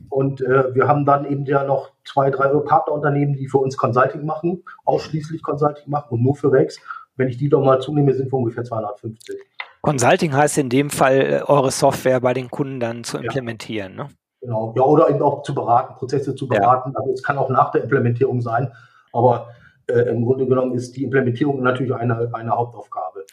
Und 0.09 0.41
äh, 0.41 0.75
wir 0.75 0.89
haben 0.89 1.05
dann 1.05 1.27
eben 1.27 1.45
ja 1.45 1.63
noch 1.65 1.93
zwei, 2.05 2.31
drei 2.31 2.49
Partnerunternehmen, 2.49 3.37
die 3.37 3.49
für 3.49 3.59
uns 3.59 3.77
Consulting 3.77 4.25
machen, 4.25 4.65
ausschließlich 4.85 5.43
Consulting 5.43 5.91
machen 5.91 6.09
und 6.11 6.23
nur 6.23 6.35
für 6.35 6.51
Rex. 6.51 6.81
Wenn 7.17 7.29
ich 7.29 7.37
die 7.37 7.51
doch 7.51 7.63
mal 7.63 7.81
zunehme, 7.81 8.15
sind 8.15 8.33
wir 8.33 8.39
ungefähr 8.39 8.65
250. 8.65 9.39
Consulting 9.83 10.35
heißt 10.35 10.57
in 10.57 10.71
dem 10.71 10.89
Fall, 10.89 11.21
äh, 11.21 11.43
eure 11.43 11.71
Software 11.71 12.21
bei 12.21 12.33
den 12.33 12.51
Kunden 12.51 12.81
dann 12.81 13.05
zu 13.05 13.19
implementieren, 13.19 13.97
ja. 13.97 14.05
ne? 14.05 14.11
Genau, 14.41 14.73
ja, 14.75 14.83
oder 14.83 15.11
eben 15.11 15.21
auch 15.21 15.43
zu 15.43 15.55
beraten, 15.55 15.97
Prozesse 15.97 16.35
zu 16.35 16.49
beraten. 16.49 16.93
Ja. 16.93 17.01
Also 17.01 17.13
es 17.13 17.23
kann 17.23 17.37
auch 17.37 17.51
nach 17.51 17.73
der 17.73 17.83
Implementierung 17.83 18.41
sein, 18.41 18.73
aber 19.13 19.49
äh, 19.91 20.11
im 20.11 20.25
Grunde 20.25 20.47
genommen 20.47 20.75
ist 20.75 20.97
die 20.97 21.05
Implementierung 21.05 21.63
natürlich 21.63 21.95
eine, 21.95 22.31
eine 22.33 22.51
Hauptaufgabe. 22.51 23.25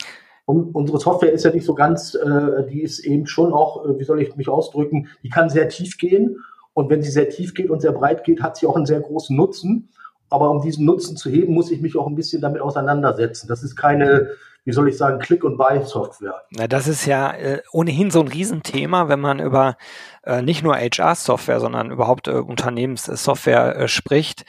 Und 0.46 0.74
unsere 0.74 0.98
Software 0.98 1.34
ist 1.34 1.44
ja 1.44 1.52
nicht 1.52 1.66
so 1.66 1.76
ganz, 1.76 2.16
äh, 2.16 2.66
die 2.70 2.82
ist 2.82 3.00
eben 3.00 3.28
schon 3.28 3.52
auch, 3.54 3.86
äh, 3.86 4.00
wie 4.00 4.04
soll 4.06 4.22
ich 4.22 4.36
mich 4.38 4.48
ausdrücken, 4.48 5.10
die 5.22 5.30
kann 5.30 5.50
sehr 5.50 5.68
tief 5.68 5.98
gehen. 5.98 6.38
Und 6.74 6.90
wenn 6.90 7.02
sie 7.02 7.12
sehr 7.12 7.28
tief 7.28 7.54
geht 7.54 7.70
und 7.70 7.82
sehr 7.82 7.92
breit 7.92 8.24
geht, 8.24 8.42
hat 8.42 8.56
sie 8.56 8.66
auch 8.66 8.78
einen 8.78 8.86
sehr 8.86 9.02
großen 9.02 9.36
Nutzen. 9.36 9.90
Aber 10.30 10.50
um 10.50 10.62
diesen 10.62 10.86
Nutzen 10.86 11.18
zu 11.18 11.30
heben, 11.30 11.54
muss 11.54 11.72
ich 11.72 11.82
mich 11.82 11.98
auch 11.98 12.08
ein 12.08 12.16
bisschen 12.16 12.42
damit 12.42 12.62
auseinandersetzen. 12.62 13.48
Das 13.48 13.64
ist 13.64 13.76
keine, 13.76 14.30
wie 14.64 14.72
soll 14.72 14.88
ich 14.88 14.98
sagen, 14.98 15.20
Click- 15.20 15.44
und 15.44 15.58
Buy-Software. 15.58 16.44
Na, 16.52 16.68
das 16.68 16.88
ist 16.88 17.06
ja 17.06 17.32
äh, 17.34 17.62
ohnehin 17.72 18.12
so 18.12 18.22
ein 18.22 18.28
Riesenthema, 18.28 19.10
wenn 19.10 19.20
man 19.20 19.40
über 19.40 19.76
äh, 20.24 20.42
nicht 20.42 20.64
nur 20.64 20.76
HR-Software, 20.76 21.60
sondern 21.60 21.92
überhaupt 21.92 22.28
äh, 22.28 22.32
Unternehmenssoftware 22.32 23.76
äh, 23.76 23.88
spricht. 23.88 24.46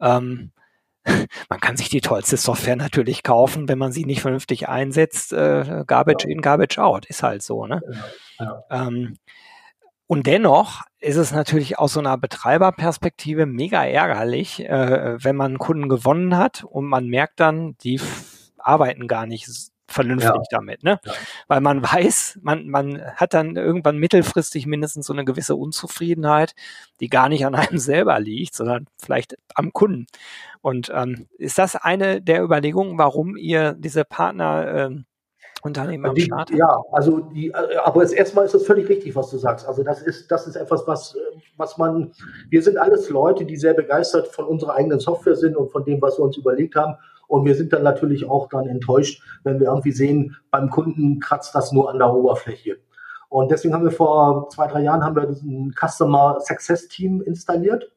Ähm, 0.00 0.52
man 1.48 1.60
kann 1.60 1.76
sich 1.76 1.88
die 1.88 2.00
tollste 2.00 2.36
Software 2.36 2.76
natürlich 2.76 3.22
kaufen, 3.22 3.68
wenn 3.68 3.78
man 3.78 3.92
sie 3.92 4.04
nicht 4.04 4.20
vernünftig 4.20 4.68
einsetzt. 4.68 5.32
Äh, 5.32 5.84
garbage 5.86 6.24
ja. 6.24 6.30
in, 6.30 6.42
Garbage 6.42 6.78
out, 6.78 7.06
ist 7.06 7.22
halt 7.22 7.42
so. 7.42 7.66
Ne? 7.66 7.80
Ja. 8.38 8.64
Ja. 8.70 8.86
Ähm, 8.86 9.16
und 10.06 10.26
dennoch 10.26 10.82
ist 10.98 11.16
es 11.16 11.30
natürlich 11.30 11.78
aus 11.78 11.92
so 11.92 12.00
einer 12.00 12.18
Betreiberperspektive 12.18 13.46
mega 13.46 13.84
ärgerlich, 13.84 14.60
äh, 14.60 15.22
wenn 15.22 15.36
man 15.36 15.52
einen 15.52 15.58
Kunden 15.58 15.88
gewonnen 15.88 16.36
hat 16.36 16.64
und 16.64 16.86
man 16.86 17.06
merkt 17.06 17.38
dann, 17.38 17.76
die 17.78 18.00
arbeiten 18.58 19.06
gar 19.06 19.26
nicht 19.26 19.48
vernünftig 19.90 20.30
ja. 20.30 20.42
damit, 20.50 20.82
ne? 20.82 21.00
Ja. 21.04 21.12
Weil 21.48 21.60
man 21.60 21.82
weiß, 21.82 22.38
man, 22.42 22.68
man 22.68 23.02
hat 23.16 23.34
dann 23.34 23.56
irgendwann 23.56 23.98
mittelfristig 23.98 24.66
mindestens 24.66 25.06
so 25.06 25.12
eine 25.12 25.24
gewisse 25.24 25.56
Unzufriedenheit, 25.56 26.54
die 27.00 27.08
gar 27.08 27.28
nicht 27.28 27.44
an 27.44 27.54
einem 27.54 27.78
selber 27.78 28.18
liegt, 28.20 28.54
sondern 28.54 28.86
vielleicht 28.98 29.36
am 29.54 29.72
Kunden. 29.72 30.06
Und 30.62 30.92
ähm, 30.94 31.26
ist 31.38 31.58
das 31.58 31.76
eine 31.76 32.20
der 32.20 32.42
Überlegungen, 32.42 32.98
warum 32.98 33.36
ihr 33.36 33.72
diese 33.72 34.04
Partner 34.04 34.66
ähm, 34.74 35.04
Unternehmen 35.62 36.06
am 36.06 36.16
Start? 36.16 36.50
Ja, 36.50 36.80
also 36.92 37.20
die, 37.20 37.48
äh, 37.48 37.76
aber 37.84 38.10
erstmal 38.10 38.44
ist 38.44 38.54
das 38.54 38.66
völlig 38.66 38.88
richtig, 38.88 39.14
was 39.16 39.30
du 39.30 39.38
sagst. 39.38 39.66
Also 39.66 39.82
das 39.82 40.02
ist, 40.02 40.30
das 40.30 40.46
ist 40.46 40.56
etwas, 40.56 40.86
was, 40.86 41.16
was 41.56 41.78
man, 41.78 42.12
wir 42.48 42.62
sind 42.62 42.78
alles 42.78 43.10
Leute, 43.10 43.44
die 43.44 43.56
sehr 43.56 43.74
begeistert 43.74 44.28
von 44.28 44.46
unserer 44.46 44.74
eigenen 44.74 45.00
Software 45.00 45.36
sind 45.36 45.56
und 45.56 45.70
von 45.70 45.84
dem, 45.84 46.00
was 46.00 46.18
wir 46.18 46.24
uns 46.24 46.36
überlegt 46.36 46.76
haben. 46.76 46.96
Und 47.28 47.44
wir 47.44 47.54
sind 47.54 47.72
dann 47.72 47.84
natürlich 47.84 48.28
auch 48.28 48.48
dann 48.48 48.66
enttäuscht, 48.66 49.22
wenn 49.44 49.60
wir 49.60 49.68
irgendwie 49.68 49.92
sehen, 49.92 50.36
beim 50.50 50.68
Kunden 50.68 51.20
kratzt 51.20 51.54
das 51.54 51.72
nur 51.72 51.90
an 51.90 51.98
der 51.98 52.12
Oberfläche. 52.12 52.78
Und 53.28 53.52
deswegen 53.52 53.72
haben 53.72 53.84
wir 53.84 53.92
vor 53.92 54.48
zwei, 54.48 54.66
drei 54.66 54.82
Jahren 54.82 55.04
haben 55.04 55.14
wir 55.14 55.26
diesen 55.26 55.72
Customer 55.72 56.38
Success 56.40 56.88
Team 56.88 57.22
installiert, 57.22 57.92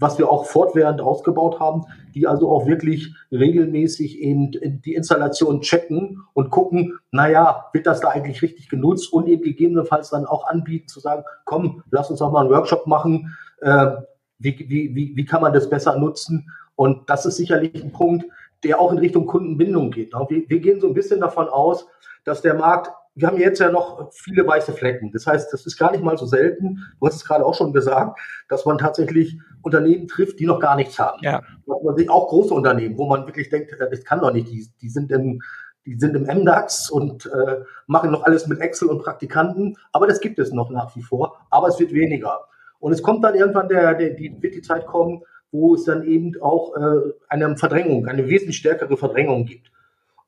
was 0.00 0.18
wir 0.18 0.30
auch 0.30 0.46
fortwährend 0.46 1.00
ausgebaut 1.00 1.60
haben, 1.60 1.84
die 2.14 2.26
also 2.26 2.50
auch 2.50 2.66
wirklich 2.66 3.14
regelmäßig 3.30 4.18
eben 4.18 4.50
die 4.82 4.94
Installation 4.94 5.60
checken 5.60 6.22
und 6.32 6.50
gucken, 6.50 6.98
naja, 7.12 7.66
wird 7.72 7.86
das 7.86 8.00
da 8.00 8.08
eigentlich 8.08 8.42
richtig 8.42 8.68
genutzt 8.68 9.12
und 9.12 9.28
eben 9.28 9.42
gegebenenfalls 9.42 10.10
dann 10.10 10.26
auch 10.26 10.48
anbieten 10.48 10.88
zu 10.88 11.00
sagen, 11.00 11.22
komm, 11.44 11.82
lass 11.90 12.10
uns 12.10 12.18
doch 12.18 12.32
mal 12.32 12.40
einen 12.40 12.50
Workshop 12.50 12.86
machen, 12.86 13.36
äh, 13.60 13.90
wie, 14.38 14.58
wie, 14.58 14.94
wie, 14.94 15.12
wie 15.14 15.24
kann 15.24 15.42
man 15.42 15.52
das 15.52 15.68
besser 15.68 15.98
nutzen? 15.98 16.50
Und 16.74 17.08
das 17.10 17.26
ist 17.26 17.36
sicherlich 17.36 17.84
ein 17.84 17.92
Punkt, 17.92 18.24
der 18.64 18.80
auch 18.80 18.90
in 18.92 18.98
Richtung 18.98 19.26
Kundenbindung 19.26 19.90
geht. 19.90 20.14
Wir, 20.28 20.48
wir 20.48 20.60
gehen 20.60 20.80
so 20.80 20.88
ein 20.88 20.94
bisschen 20.94 21.20
davon 21.20 21.48
aus, 21.48 21.86
dass 22.24 22.40
der 22.40 22.54
Markt, 22.54 22.90
wir 23.20 23.28
haben 23.28 23.38
jetzt 23.38 23.60
ja 23.60 23.70
noch 23.70 24.10
viele 24.12 24.46
weiße 24.46 24.72
Flecken. 24.72 25.10
Das 25.12 25.26
heißt, 25.26 25.52
das 25.52 25.66
ist 25.66 25.76
gar 25.76 25.92
nicht 25.92 26.02
mal 26.02 26.16
so 26.16 26.26
selten. 26.26 26.86
Du 26.98 27.06
hast 27.06 27.16
es 27.16 27.24
gerade 27.24 27.44
auch 27.44 27.54
schon 27.54 27.72
gesagt, 27.72 28.18
dass 28.48 28.64
man 28.64 28.78
tatsächlich 28.78 29.38
Unternehmen 29.62 30.08
trifft, 30.08 30.40
die 30.40 30.46
noch 30.46 30.60
gar 30.60 30.76
nichts 30.76 30.98
haben. 30.98 31.18
Ja. 31.22 31.42
Auch 31.66 32.28
große 32.28 32.54
Unternehmen, 32.54 32.96
wo 32.96 33.06
man 33.06 33.26
wirklich 33.26 33.50
denkt, 33.50 33.72
äh, 33.72 33.90
das 33.90 34.04
kann 34.04 34.20
doch 34.20 34.32
nicht. 34.32 34.48
Die, 34.48 34.66
die 34.80 34.88
sind 34.88 35.12
im, 35.12 35.42
die 35.84 35.98
sind 35.98 36.16
im 36.16 36.22
MDAX 36.22 36.90
und 36.90 37.26
äh, 37.26 37.60
machen 37.86 38.10
noch 38.10 38.24
alles 38.24 38.46
mit 38.46 38.60
Excel 38.60 38.88
und 38.88 39.02
Praktikanten. 39.02 39.76
Aber 39.92 40.06
das 40.06 40.20
gibt 40.20 40.38
es 40.38 40.52
noch 40.52 40.70
nach 40.70 40.96
wie 40.96 41.02
vor. 41.02 41.38
Aber 41.50 41.68
es 41.68 41.78
wird 41.78 41.92
weniger. 41.92 42.40
Und 42.78 42.92
es 42.92 43.02
kommt 43.02 43.22
dann 43.22 43.34
irgendwann 43.34 43.68
der, 43.68 43.94
der 43.94 44.10
die, 44.10 44.34
wird 44.40 44.54
die 44.54 44.62
Zeit 44.62 44.86
kommen, 44.86 45.22
wo 45.52 45.74
es 45.74 45.84
dann 45.84 46.04
eben 46.04 46.40
auch 46.40 46.74
äh, 46.76 47.12
eine 47.28 47.56
Verdrängung, 47.56 48.06
eine 48.06 48.28
wesentlich 48.28 48.56
stärkere 48.56 48.96
Verdrängung 48.96 49.44
gibt. 49.44 49.70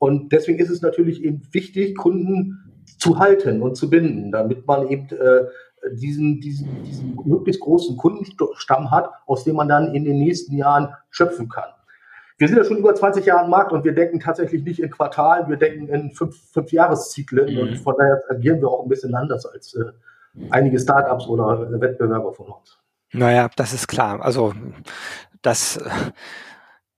Und 0.03 0.33
deswegen 0.33 0.59
ist 0.59 0.69
es 0.69 0.83
natürlich 0.83 1.23
eben 1.23 1.43
wichtig, 1.53 1.97
Kunden 1.97 2.62
zu 2.99 3.19
halten 3.19 3.63
und 3.63 3.77
zu 3.77 3.91
binden, 3.91 4.33
damit 4.33 4.67
man 4.67 4.89
eben 4.89 5.09
äh, 5.11 5.45
diesen, 5.93 6.41
diesen, 6.41 6.85
diesen 6.85 7.19
möglichst 7.25 7.61
großen 7.61 7.97
Kundenstamm 7.97 8.91
hat, 8.91 9.11
aus 9.27 9.45
dem 9.45 9.57
man 9.57 9.69
dann 9.69 9.95
in 9.95 10.05
den 10.05 10.19
nächsten 10.19 10.57
Jahren 10.57 10.95
schöpfen 11.11 11.49
kann. 11.49 11.71
Wir 12.39 12.49
sind 12.49 12.57
ja 12.57 12.65
schon 12.65 12.79
über 12.79 12.95
20 12.95 13.25
Jahre 13.25 13.45
im 13.45 13.51
Markt 13.51 13.73
und 13.73 13.85
wir 13.85 13.95
denken 13.95 14.19
tatsächlich 14.19 14.65
nicht 14.65 14.81
in 14.81 14.91
Quartalen, 14.91 15.49
wir 15.49 15.57
denken 15.57 15.89
in 15.89 16.11
fünf, 16.11 16.37
fünf 16.51 16.73
Jahreszyklen 16.73 17.55
mhm. 17.55 17.61
und 17.61 17.77
von 17.79 17.95
daher 17.97 18.21
agieren 18.29 18.61
wir 18.61 18.69
auch 18.69 18.83
ein 18.83 18.89
bisschen 18.89 19.15
anders 19.15 19.47
als 19.47 19.75
äh, 19.75 19.85
einige 20.51 20.79
Startups 20.79 21.27
oder 21.27 21.81
Wettbewerber 21.81 22.33
von 22.33 22.47
uns. 22.47 22.79
Naja, 23.13 23.51
das 23.57 23.75
ist 23.75 23.87
klar. 23.87 24.23
Also 24.23 24.55
das 25.43 25.79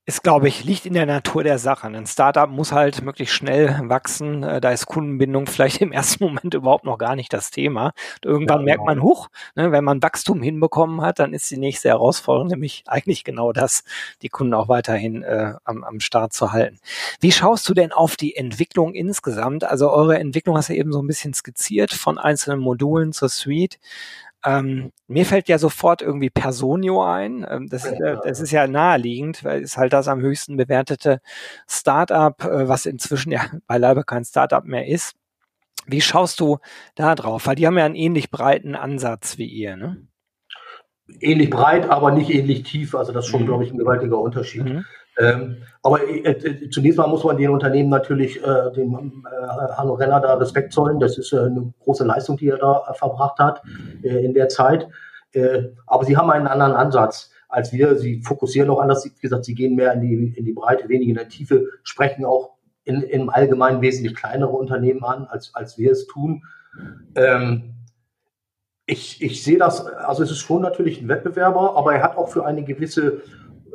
ist, 0.07 0.23
glaube 0.23 0.49
ich, 0.49 0.65
liegt 0.65 0.85
in 0.85 0.93
der 0.93 1.07
Natur 1.07 1.45
der 1.45 1.59
Sache. 1.59 1.87
Ein 1.87 2.07
Startup 2.07 2.51
muss 2.51 2.73
halt 2.73 3.03
möglichst 3.03 3.35
schnell 3.35 3.81
wachsen. 3.85 4.43
Äh, 4.43 4.61
da 4.61 4.71
ist 4.71 4.85
Kundenbindung 4.85 5.47
vielleicht 5.49 5.81
im 5.81 5.93
ersten 5.93 6.25
Moment 6.25 6.53
überhaupt 6.53 6.85
noch 6.85 6.99
gar 6.99 7.17
nicht 7.17 7.33
das 7.33 7.51
Thema. 7.51 7.93
Und 8.17 8.27
irgendwann 8.27 8.61
ja, 8.61 8.65
merkt 8.65 8.85
man, 8.85 8.97
genau. 8.97 9.09
huch, 9.09 9.29
ne, 9.55 9.73
wenn 9.73 9.85
man 9.85 10.03
Wachstum 10.03 10.43
hinbekommen 10.43 11.01
hat, 11.01 11.21
dann 11.21 11.33
ist 11.33 11.51
die 11.51 11.57
nächste 11.57 11.89
Herausforderung 11.89 12.49
nämlich 12.49 12.85
eigentlich 12.87 13.25
genau 13.25 13.53
das, 13.53 13.83
die 14.21 14.29
Kunden 14.29 14.53
auch 14.53 14.69
weiterhin 14.69 15.23
äh, 15.23 15.55
am, 15.65 15.83
am 15.85 16.01
Start 16.01 16.35
zu 16.35 16.53
halten. 16.53 16.79
Wie 17.21 17.33
schaust 17.33 17.67
du 17.69 17.73
denn 17.73 17.93
auf 17.93 18.17
die 18.17 18.37
Entwicklung 18.37 18.93
insgesamt? 18.93 19.65
Also 19.65 19.91
eure 19.91 20.19
Entwicklung 20.19 20.57
hast 20.57 20.69
du 20.69 20.75
eben 20.75 20.93
so 20.93 21.01
ein 21.01 21.07
bisschen 21.07 21.33
skizziert 21.33 21.93
von 21.95 22.19
einzelnen 22.19 22.61
Modulen 22.61 23.13
zur 23.13 23.31
Suite. 23.31 23.79
Ähm, 24.45 24.93
mir 25.09 25.25
fällt 25.25 25.49
ja 25.49 25.59
sofort 25.59 26.03
irgendwie 26.03 26.29
Personio 26.29 27.03
ein. 27.03 27.47
Ähm, 27.49 27.69
das, 27.69 27.87
ist, 27.87 27.93
äh, 28.01 28.17
das 28.23 28.41
ist 28.41 28.51
ja 28.51 28.67
naheliegend, 28.67 29.43
weil 29.43 29.63
es 29.63 29.79
halt 29.79 29.95
das 29.95 30.07
am 30.07 30.21
höchsten 30.21 30.57
bewertete 30.57 31.21
Startup, 31.67 32.43
äh, 32.45 32.69
was 32.69 32.85
inzwischen 32.85 33.33
ja 33.33 33.47
beileibe 33.67 34.05
kein 34.05 34.25
Startup 34.25 34.65
mehr 34.65 34.87
ist. 34.87 35.15
Wie 35.87 36.01
schaust 36.01 36.41
du 36.41 36.59
da 36.95 37.15
drauf? 37.15 37.47
Weil 37.47 37.57
die 37.57 37.67
haben 37.67 37.79
ja 37.79 37.85
einen 37.85 37.95
ähnlich 37.95 38.31
breiten 38.31 38.75
Ansatz 38.75 39.39
wie 39.39 39.47
ihr, 39.47 39.77
ne? 39.77 40.07
Ähnlich 41.21 41.51
breit, 41.51 41.91
aber 41.91 42.11
nicht 42.13 42.31
ähnlich 42.31 42.63
tief. 42.63 42.95
Also 42.95 43.13
das 43.13 43.27
ist 43.27 43.31
schon, 43.31 43.43
mhm. 43.43 43.47
glaube 43.47 43.65
ich, 43.65 43.73
ein 43.73 43.79
gewaltiger 43.79 44.19
Unterschied. 44.19 44.65
Mhm. 44.65 44.85
Ähm, 45.19 45.59
aber 45.83 46.03
äh, 46.09 46.31
äh, 46.31 46.71
zunächst 46.71 46.99
mal 46.99 47.07
muss 47.07 47.25
man 47.25 47.37
den 47.37 47.51
Unternehmen 47.51 47.91
natürlich 47.91 48.43
äh, 48.43 48.73
dem 48.73 49.25
äh, 49.27 49.73
Hanno 49.75 49.95
Renner 49.95 50.21
da 50.21 50.35
Respekt 50.35 50.73
zollen. 50.73 50.99
Das 50.99 51.19
ist 51.19 51.33
äh, 51.33 51.39
eine 51.39 51.73
große 51.81 52.05
Leistung, 52.05 52.37
die 52.37 52.49
er 52.49 52.59
da 52.59 52.85
äh, 52.89 52.95
verbracht 52.95 53.39
hat 53.39 53.63
in 54.03 54.35
der 54.35 54.49
Zeit. 54.49 54.89
Aber 55.87 56.05
sie 56.05 56.17
haben 56.17 56.31
einen 56.31 56.47
anderen 56.47 56.75
Ansatz 56.75 57.33
als 57.49 57.73
wir. 57.73 57.97
Sie 57.97 58.23
fokussieren 58.23 58.71
auch 58.71 58.81
anders. 58.81 59.05
Wie 59.05 59.21
gesagt, 59.21 59.45
sie 59.45 59.55
gehen 59.55 59.75
mehr 59.75 59.93
in 59.93 60.01
die, 60.01 60.35
in 60.37 60.45
die 60.45 60.53
Breite, 60.53 60.89
weniger 60.89 61.11
in 61.11 61.17
der 61.17 61.29
Tiefe, 61.29 61.71
sprechen 61.83 62.25
auch 62.25 62.55
in, 62.85 63.03
im 63.03 63.31
Allgemeinen 63.31 63.83
wesentlich 63.83 64.15
kleinere 64.15 64.51
Unternehmen 64.51 65.03
an, 65.03 65.27
als, 65.27 65.53
als 65.55 65.77
wir 65.77 65.91
es 65.91 66.07
tun. 66.07 66.45
Ähm, 67.17 67.75
ich, 68.87 69.23
ich 69.23 69.43
sehe 69.43 69.59
das, 69.59 69.87
also 69.87 70.23
es 70.23 70.31
ist 70.31 70.39
schon 70.39 70.63
natürlich 70.63 71.01
ein 71.01 71.09
Wettbewerber, 71.09 71.77
aber 71.77 71.95
er 71.95 72.03
hat 72.03 72.17
auch 72.17 72.29
für 72.29 72.45
eine 72.45 72.65
gewisse 72.65 73.23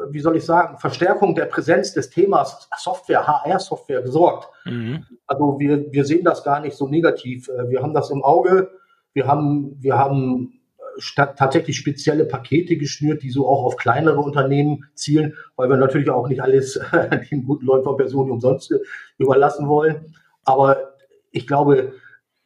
wie 0.10 0.20
soll 0.20 0.38
ich 0.38 0.46
sagen, 0.46 0.78
Verstärkung 0.78 1.36
der 1.36 1.46
Präsenz 1.46 1.94
des 1.94 2.10
Themas 2.10 2.70
Software, 2.78 3.28
HR-Software 3.28 4.02
gesorgt. 4.02 4.50
Mhm. 4.66 5.06
Also 5.28 5.60
wir, 5.60 5.92
wir 5.92 6.06
sehen 6.06 6.24
das 6.24 6.44
gar 6.44 6.60
nicht 6.60 6.76
so 6.76 6.88
negativ. 6.88 7.50
Äh, 7.50 7.70
wir 7.70 7.82
haben 7.82 7.94
das 7.94 8.10
im 8.10 8.24
Auge. 8.24 8.72
Wir 9.14 9.28
haben, 9.28 9.76
wir 9.80 9.98
haben 9.98 10.60
äh, 10.98 11.26
tatsächlich 11.36 11.78
spezielle 11.78 12.26
Pakete 12.26 12.78
geschnürt, 12.78 13.24
die 13.24 13.30
so 13.30 13.48
auch 13.48 13.64
auf 13.64 13.78
kleinere 13.78 14.20
Unternehmen 14.20 14.86
zielen, 14.94 15.36
weil 15.56 15.70
wir 15.70 15.78
natürlich 15.78 16.10
auch 16.10 16.28
nicht 16.28 16.42
alles 16.42 16.80
den 17.32 17.46
guten 17.46 17.66
Leuten 17.66 17.84
von 17.84 17.98
Personen 17.98 18.32
umsonst 18.32 18.74
überlassen 19.18 19.68
wollen. 19.68 20.14
Aber 20.44 20.94
ich 21.32 21.48
glaube, 21.48 21.94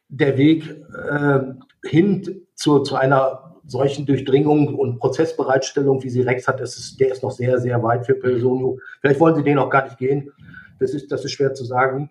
der 0.08 0.36
Weg 0.36 0.84
äh, 1.10 1.40
hin 1.88 2.46
zu, 2.54 2.80
zu 2.80 2.96
einer 2.96 3.53
solchen 3.66 4.06
Durchdringung 4.06 4.74
und 4.74 4.98
Prozessbereitstellung, 4.98 6.02
wie 6.02 6.10
sie 6.10 6.22
Rex 6.22 6.46
hat, 6.46 6.60
ist, 6.60 6.98
der 7.00 7.12
ist 7.12 7.22
noch 7.22 7.30
sehr, 7.30 7.58
sehr 7.58 7.82
weit 7.82 8.06
für 8.06 8.14
Personio. 8.14 8.78
Vielleicht 9.00 9.20
wollen 9.20 9.34
sie 9.34 9.42
den 9.42 9.58
auch 9.58 9.70
gar 9.70 9.84
nicht 9.84 9.98
gehen. 9.98 10.30
Das 10.78 10.92
ist, 10.92 11.10
das 11.10 11.24
ist 11.24 11.32
schwer 11.32 11.54
zu 11.54 11.64
sagen. 11.64 12.10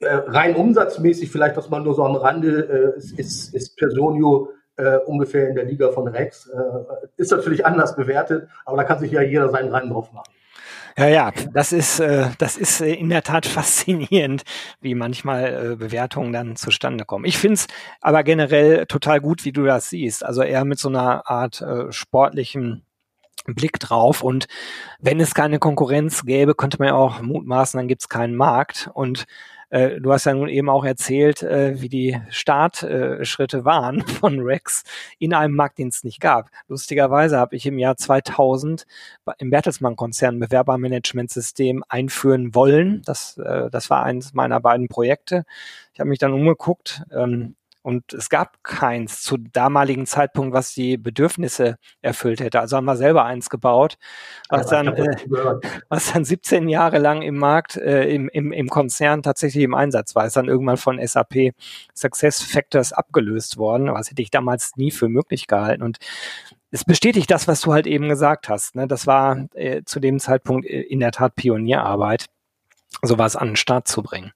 Äh, 0.00 0.14
rein 0.14 0.56
umsatzmäßig, 0.56 1.30
vielleicht, 1.30 1.56
dass 1.56 1.70
man 1.70 1.84
nur 1.84 1.94
so 1.94 2.04
am 2.04 2.16
Rande, 2.16 2.96
äh, 2.96 3.20
ist, 3.20 3.54
ist 3.54 3.76
Personio 3.76 4.50
äh, 4.76 4.96
ungefähr 5.06 5.48
in 5.48 5.54
der 5.54 5.64
Liga 5.64 5.90
von 5.92 6.08
Rex. 6.08 6.48
Äh, 6.48 7.06
ist 7.16 7.30
natürlich 7.30 7.66
anders 7.66 7.94
bewertet, 7.96 8.48
aber 8.64 8.78
da 8.78 8.84
kann 8.84 8.98
sich 8.98 9.12
ja 9.12 9.22
jeder 9.22 9.50
seinen 9.50 9.68
Rein 9.68 9.90
drauf 9.90 10.12
machen. 10.12 10.32
Ja, 10.96 11.08
ja, 11.08 11.32
das 11.52 11.72
ist, 11.72 12.00
äh, 12.00 12.28
das 12.38 12.56
ist 12.56 12.80
äh, 12.80 12.94
in 12.94 13.08
der 13.08 13.22
Tat 13.22 13.46
faszinierend, 13.46 14.42
wie 14.80 14.94
manchmal 14.94 15.72
äh, 15.72 15.76
Bewertungen 15.76 16.32
dann 16.32 16.56
zustande 16.56 17.04
kommen. 17.04 17.24
Ich 17.24 17.38
finde 17.38 17.54
es 17.54 17.66
aber 18.00 18.22
generell 18.24 18.86
total 18.86 19.20
gut, 19.20 19.44
wie 19.44 19.52
du 19.52 19.64
das 19.64 19.90
siehst. 19.90 20.24
Also 20.24 20.42
eher 20.42 20.64
mit 20.64 20.78
so 20.78 20.88
einer 20.88 21.28
Art 21.28 21.60
äh, 21.60 21.90
sportlichen 21.92 22.84
Blick 23.46 23.78
drauf. 23.80 24.22
Und 24.22 24.46
wenn 25.00 25.20
es 25.20 25.34
keine 25.34 25.58
Konkurrenz 25.58 26.24
gäbe, 26.24 26.54
könnte 26.54 26.78
man 26.78 26.88
ja 26.88 26.94
auch 26.94 27.20
mutmaßen, 27.22 27.78
dann 27.78 27.88
gibt 27.88 28.02
es 28.02 28.08
keinen 28.08 28.36
Markt. 28.36 28.90
Und 28.94 29.26
äh, 29.70 30.00
du 30.00 30.12
hast 30.12 30.26
ja 30.26 30.34
nun 30.34 30.48
eben 30.48 30.68
auch 30.68 30.84
erzählt, 30.84 31.42
äh, 31.42 31.80
wie 31.80 31.88
die 31.88 32.20
Startschritte 32.28 33.64
waren 33.64 34.02
von 34.06 34.40
Rex 34.40 34.84
in 35.18 35.32
einem 35.32 35.54
Markt, 35.54 35.78
den 35.78 35.88
es 35.88 36.04
nicht 36.04 36.20
gab. 36.20 36.50
Lustigerweise 36.68 37.38
habe 37.38 37.56
ich 37.56 37.66
im 37.66 37.78
Jahr 37.78 37.96
2000 37.96 38.86
im 39.38 39.50
Bertelsmann-Konzern 39.50 40.38
Bewerbermanagementsystem 40.40 41.84
einführen 41.88 42.54
wollen. 42.54 43.02
Das, 43.04 43.38
äh, 43.38 43.70
das 43.70 43.90
war 43.90 44.02
eines 44.02 44.34
meiner 44.34 44.60
beiden 44.60 44.88
Projekte. 44.88 45.44
Ich 45.94 46.00
habe 46.00 46.10
mich 46.10 46.18
dann 46.18 46.32
umgeguckt. 46.32 47.02
Ähm, 47.12 47.54
und 47.82 48.12
es 48.12 48.28
gab 48.28 48.62
keins 48.62 49.22
zu 49.22 49.36
damaligen 49.38 50.06
Zeitpunkt, 50.06 50.52
was 50.52 50.74
die 50.74 50.96
Bedürfnisse 50.96 51.76
erfüllt 52.02 52.40
hätte. 52.40 52.60
Also 52.60 52.76
haben 52.76 52.84
wir 52.84 52.96
selber 52.96 53.24
eins 53.24 53.48
gebaut, 53.48 53.96
was 54.48 54.66
dann, 54.66 54.88
äh, 54.88 55.16
was 55.88 56.12
dann 56.12 56.24
17 56.24 56.68
Jahre 56.68 56.98
lang 56.98 57.22
im 57.22 57.36
Markt, 57.36 57.76
äh, 57.76 58.08
im, 58.12 58.28
im, 58.28 58.52
im 58.52 58.68
Konzern 58.68 59.22
tatsächlich 59.22 59.64
im 59.64 59.74
Einsatz 59.74 60.14
war. 60.14 60.26
Ist 60.26 60.36
dann 60.36 60.48
irgendwann 60.48 60.76
von 60.76 61.00
SAP 61.04 61.52
Success 61.94 62.42
Factors 62.42 62.92
abgelöst 62.92 63.56
worden. 63.56 63.92
Was 63.92 64.10
hätte 64.10 64.22
ich 64.22 64.30
damals 64.30 64.76
nie 64.76 64.90
für 64.90 65.08
möglich 65.08 65.46
gehalten. 65.46 65.82
Und 65.82 65.98
es 66.70 66.84
bestätigt 66.84 67.30
das, 67.30 67.48
was 67.48 67.60
du 67.60 67.72
halt 67.72 67.86
eben 67.86 68.08
gesagt 68.08 68.48
hast. 68.48 68.74
Ne? 68.74 68.86
Das 68.86 69.06
war 69.06 69.48
äh, 69.54 69.82
zu 69.84 70.00
dem 70.00 70.20
Zeitpunkt 70.20 70.66
äh, 70.66 70.80
in 70.80 71.00
der 71.00 71.12
Tat 71.12 71.34
Pionierarbeit, 71.34 72.26
sowas 73.02 73.36
an 73.36 73.48
den 73.48 73.56
Start 73.56 73.88
zu 73.88 74.02
bringen. 74.02 74.32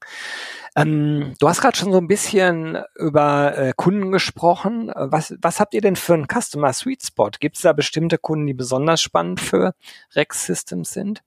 Ähm, 0.77 1.35
du 1.39 1.49
hast 1.49 1.61
gerade 1.61 1.77
schon 1.77 1.93
so 1.93 1.99
ein 1.99 2.09
bisschen 2.09 2.79
über 2.97 3.57
äh, 3.57 3.73
Kunden 3.77 4.11
gesprochen. 4.11 4.91
Was, 4.95 5.35
was 5.41 5.61
habt 5.61 5.75
ihr 5.75 5.81
denn 5.81 5.97
für 5.97 6.15
einen 6.15 6.27
Customer 6.27 6.73
Sweet 6.73 7.03
Spot? 7.03 7.31
Gibt 7.39 7.57
es 7.57 7.63
da 7.63 7.73
bestimmte 7.73 8.19
Kunden, 8.19 8.47
die 8.47 8.55
besonders 8.55 9.01
spannend 9.01 9.41
für 9.41 9.75
Rex 10.15 10.47
Systems 10.47 10.93
sind? 10.93 11.23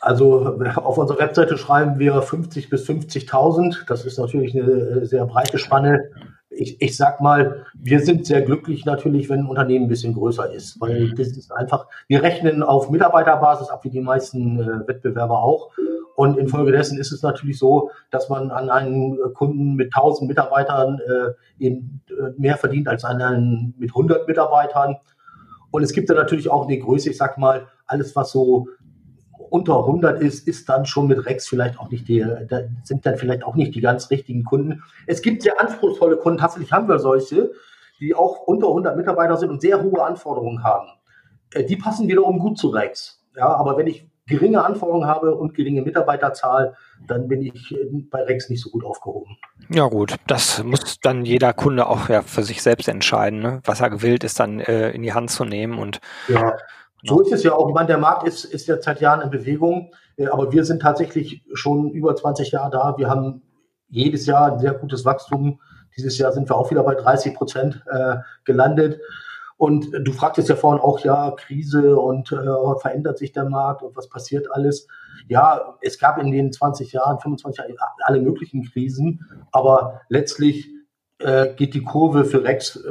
Also 0.00 0.56
auf 0.76 0.98
unserer 0.98 1.18
Webseite 1.18 1.58
schreiben 1.58 1.98
wir 1.98 2.22
50 2.22 2.70
bis 2.70 2.88
50.000. 2.88 3.86
Das 3.88 4.04
ist 4.04 4.18
natürlich 4.18 4.54
eine 4.54 4.70
äh, 4.70 5.04
sehr 5.04 5.26
breite 5.26 5.58
Spanne. 5.58 6.10
Ich, 6.50 6.80
ich 6.80 6.96
sag 6.96 7.20
mal, 7.20 7.66
wir 7.74 8.00
sind 8.00 8.26
sehr 8.26 8.42
glücklich 8.42 8.84
natürlich, 8.84 9.28
wenn 9.28 9.40
ein 9.40 9.46
Unternehmen 9.46 9.86
ein 9.86 9.88
bisschen 9.88 10.14
größer 10.14 10.52
ist, 10.52 10.80
weil 10.80 11.06
mhm. 11.06 11.16
das 11.16 11.28
ist 11.28 11.50
einfach, 11.50 11.86
wir 12.08 12.22
rechnen 12.22 12.62
auf 12.62 12.90
Mitarbeiterbasis 12.90 13.70
ab, 13.70 13.84
wie 13.84 13.90
die 13.90 14.00
meisten 14.00 14.60
äh, 14.60 14.86
Wettbewerber 14.86 15.42
auch. 15.42 15.70
Und 16.14 16.38
infolgedessen 16.38 16.98
ist 16.98 17.12
es 17.12 17.22
natürlich 17.22 17.58
so, 17.58 17.90
dass 18.10 18.28
man 18.28 18.50
an 18.50 18.70
einen 18.70 19.18
Kunden 19.34 19.74
mit 19.74 19.94
1000 19.94 20.28
Mitarbeitern 20.28 21.00
äh, 21.00 21.64
eben 21.64 22.02
äh, 22.10 22.38
mehr 22.38 22.56
verdient 22.56 22.88
als 22.88 23.04
an 23.04 23.22
einen 23.22 23.74
mit 23.78 23.90
100 23.90 24.28
Mitarbeitern. 24.28 24.96
Und 25.70 25.82
es 25.82 25.92
gibt 25.92 26.10
da 26.10 26.14
natürlich 26.14 26.50
auch 26.50 26.66
eine 26.66 26.78
Größe, 26.78 27.10
ich 27.10 27.16
sag 27.16 27.38
mal, 27.38 27.66
alles 27.86 28.14
was 28.14 28.30
so 28.30 28.68
unter 29.52 29.80
100 29.80 30.22
ist, 30.22 30.48
ist 30.48 30.68
dann 30.68 30.86
schon 30.86 31.08
mit 31.08 31.26
Rex 31.26 31.46
vielleicht 31.46 31.78
auch 31.78 31.90
nicht 31.90 32.08
die, 32.08 32.24
da 32.48 32.60
sind 32.84 33.04
dann 33.04 33.16
vielleicht 33.16 33.44
auch 33.44 33.54
nicht 33.54 33.74
die 33.74 33.82
ganz 33.82 34.10
richtigen 34.10 34.44
Kunden. 34.44 34.82
Es 35.06 35.20
gibt 35.20 35.42
sehr 35.42 35.60
anspruchsvolle 35.60 36.16
Kunden, 36.16 36.38
tatsächlich 36.38 36.72
haben 36.72 36.88
wir 36.88 36.98
solche, 36.98 37.52
die 38.00 38.14
auch 38.14 38.40
unter 38.46 38.68
100 38.68 38.96
Mitarbeiter 38.96 39.36
sind 39.36 39.50
und 39.50 39.60
sehr 39.60 39.82
hohe 39.82 40.02
Anforderungen 40.02 40.62
haben. 40.64 40.88
Äh, 41.52 41.64
die 41.64 41.76
passen 41.76 42.08
wiederum 42.08 42.38
gut 42.38 42.58
zu 42.58 42.68
Rex. 42.68 43.22
Ja, 43.36 43.54
aber 43.54 43.76
wenn 43.76 43.86
ich 43.86 44.08
geringe 44.26 44.64
Anforderungen 44.64 45.06
habe 45.06 45.34
und 45.34 45.54
geringe 45.54 45.82
Mitarbeiterzahl, 45.82 46.76
dann 47.06 47.28
bin 47.28 47.42
ich 47.42 47.76
bei 48.10 48.22
Rex 48.22 48.48
nicht 48.48 48.62
so 48.62 48.70
gut 48.70 48.84
aufgehoben. 48.84 49.36
Ja 49.68 49.88
gut, 49.88 50.16
das 50.26 50.62
muss 50.62 51.00
dann 51.00 51.24
jeder 51.24 51.52
Kunde 51.52 51.86
auch 51.86 52.08
ja 52.08 52.22
für 52.22 52.42
sich 52.42 52.62
selbst 52.62 52.88
entscheiden, 52.88 53.40
ne? 53.40 53.60
was 53.64 53.80
er 53.80 53.90
gewillt 53.90 54.24
ist, 54.24 54.38
dann 54.38 54.60
äh, 54.60 54.90
in 54.90 55.02
die 55.02 55.12
Hand 55.12 55.30
zu 55.30 55.44
nehmen 55.44 55.78
und 55.78 56.00
ja. 56.28 56.56
So 57.04 57.20
ist 57.20 57.32
es 57.32 57.42
ja 57.42 57.52
auch. 57.52 57.68
Ich 57.68 57.74
meine, 57.74 57.88
der 57.88 57.98
Markt 57.98 58.26
ist, 58.28 58.44
ist 58.44 58.68
ja 58.68 58.80
seit 58.80 59.00
Jahren 59.00 59.22
in 59.22 59.30
Bewegung, 59.30 59.92
äh, 60.16 60.28
aber 60.28 60.52
wir 60.52 60.64
sind 60.64 60.82
tatsächlich 60.82 61.44
schon 61.52 61.90
über 61.90 62.14
20 62.14 62.52
Jahre 62.52 62.70
da. 62.70 62.94
Wir 62.96 63.08
haben 63.08 63.42
jedes 63.88 64.26
Jahr 64.26 64.52
ein 64.52 64.60
sehr 64.60 64.74
gutes 64.74 65.04
Wachstum. 65.04 65.60
Dieses 65.96 66.16
Jahr 66.16 66.32
sind 66.32 66.48
wir 66.48 66.56
auch 66.56 66.70
wieder 66.70 66.84
bei 66.84 66.94
30 66.94 67.34
Prozent 67.34 67.82
äh, 67.90 68.16
gelandet. 68.44 69.00
Und 69.62 69.92
du 69.92 70.10
fragtest 70.10 70.48
ja 70.48 70.56
vorhin 70.56 70.80
auch, 70.80 70.98
ja, 71.04 71.30
Krise 71.36 71.96
und 71.96 72.32
äh, 72.32 72.80
verändert 72.80 73.18
sich 73.18 73.30
der 73.30 73.44
Markt 73.44 73.84
und 73.84 73.96
was 73.96 74.08
passiert 74.08 74.50
alles? 74.50 74.88
Ja, 75.28 75.76
es 75.80 76.00
gab 76.00 76.18
in 76.18 76.32
den 76.32 76.52
20 76.52 76.92
Jahren, 76.92 77.20
25 77.20 77.68
Jahren 77.68 77.78
alle 78.00 78.20
möglichen 78.20 78.64
Krisen, 78.64 79.24
aber 79.52 80.00
letztlich 80.08 80.68
äh, 81.20 81.54
geht 81.54 81.74
die 81.74 81.84
Kurve 81.84 82.24
für 82.24 82.42
Rex 82.42 82.74
äh, 82.74 82.90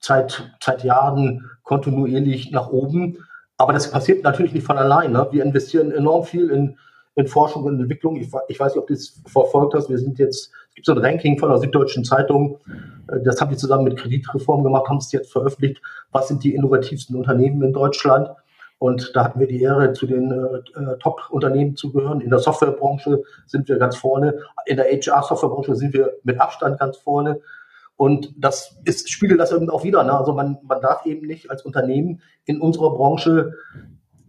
seit, 0.00 0.50
seit 0.62 0.82
Jahren 0.82 1.50
kontinuierlich 1.62 2.52
nach 2.52 2.70
oben. 2.70 3.18
Aber 3.58 3.74
das 3.74 3.90
passiert 3.90 4.24
natürlich 4.24 4.54
nicht 4.54 4.64
von 4.64 4.78
allein. 4.78 5.12
Ne? 5.12 5.28
Wir 5.30 5.44
investieren 5.44 5.92
enorm 5.92 6.24
viel 6.24 6.48
in, 6.48 6.78
in 7.16 7.26
Forschung 7.26 7.64
und 7.64 7.78
Entwicklung. 7.80 8.16
Ich, 8.16 8.30
ich, 8.48 8.58
weiß 8.58 8.72
nicht, 8.72 8.80
ob 8.80 8.86
du 8.86 8.94
es 8.94 9.20
verfolgt 9.26 9.74
hast. 9.74 9.90
Wir 9.90 9.98
sind 9.98 10.18
jetzt, 10.18 10.52
gibt 10.78 10.86
so 10.86 10.92
ein 10.92 10.98
Ranking 10.98 11.38
von 11.38 11.48
der 11.48 11.58
Süddeutschen 11.58 12.04
Zeitung. 12.04 12.60
Äh, 13.08 13.20
das 13.24 13.40
haben 13.40 13.50
die 13.50 13.56
zusammen 13.56 13.84
mit 13.84 13.96
Kreditreform 13.96 14.62
gemacht, 14.62 14.88
haben 14.88 14.98
es 14.98 15.10
jetzt 15.10 15.32
veröffentlicht. 15.32 15.82
Was 16.12 16.28
sind 16.28 16.44
die 16.44 16.54
innovativsten 16.54 17.16
Unternehmen 17.16 17.62
in 17.62 17.72
Deutschland? 17.72 18.30
Und 18.78 19.10
da 19.14 19.24
hatten 19.24 19.40
wir 19.40 19.48
die 19.48 19.60
Ehre, 19.60 19.92
zu 19.92 20.06
den 20.06 20.30
äh, 20.30 20.80
äh 20.80 20.98
Top-Unternehmen 21.00 21.74
zu 21.74 21.92
gehören. 21.92 22.20
In 22.20 22.30
der 22.30 22.38
Softwarebranche 22.38 23.24
sind 23.46 23.68
wir 23.68 23.78
ganz 23.78 23.96
vorne. 23.96 24.38
In 24.66 24.76
der 24.76 24.86
HR-Softwarebranche 24.86 25.74
sind 25.74 25.94
wir 25.94 26.12
mit 26.22 26.40
Abstand 26.40 26.78
ganz 26.78 26.96
vorne. 26.96 27.40
Und 27.96 28.32
das 28.36 28.78
ist, 28.84 29.10
spiegelt 29.10 29.40
das 29.40 29.50
eben 29.50 29.68
auch 29.70 29.82
wieder. 29.82 30.04
Ne? 30.04 30.16
Also 30.16 30.32
man, 30.32 30.58
man 30.62 30.80
darf 30.80 31.04
eben 31.06 31.26
nicht 31.26 31.50
als 31.50 31.64
Unternehmen 31.64 32.22
in 32.44 32.60
unserer 32.60 32.94
Branche, 32.94 33.54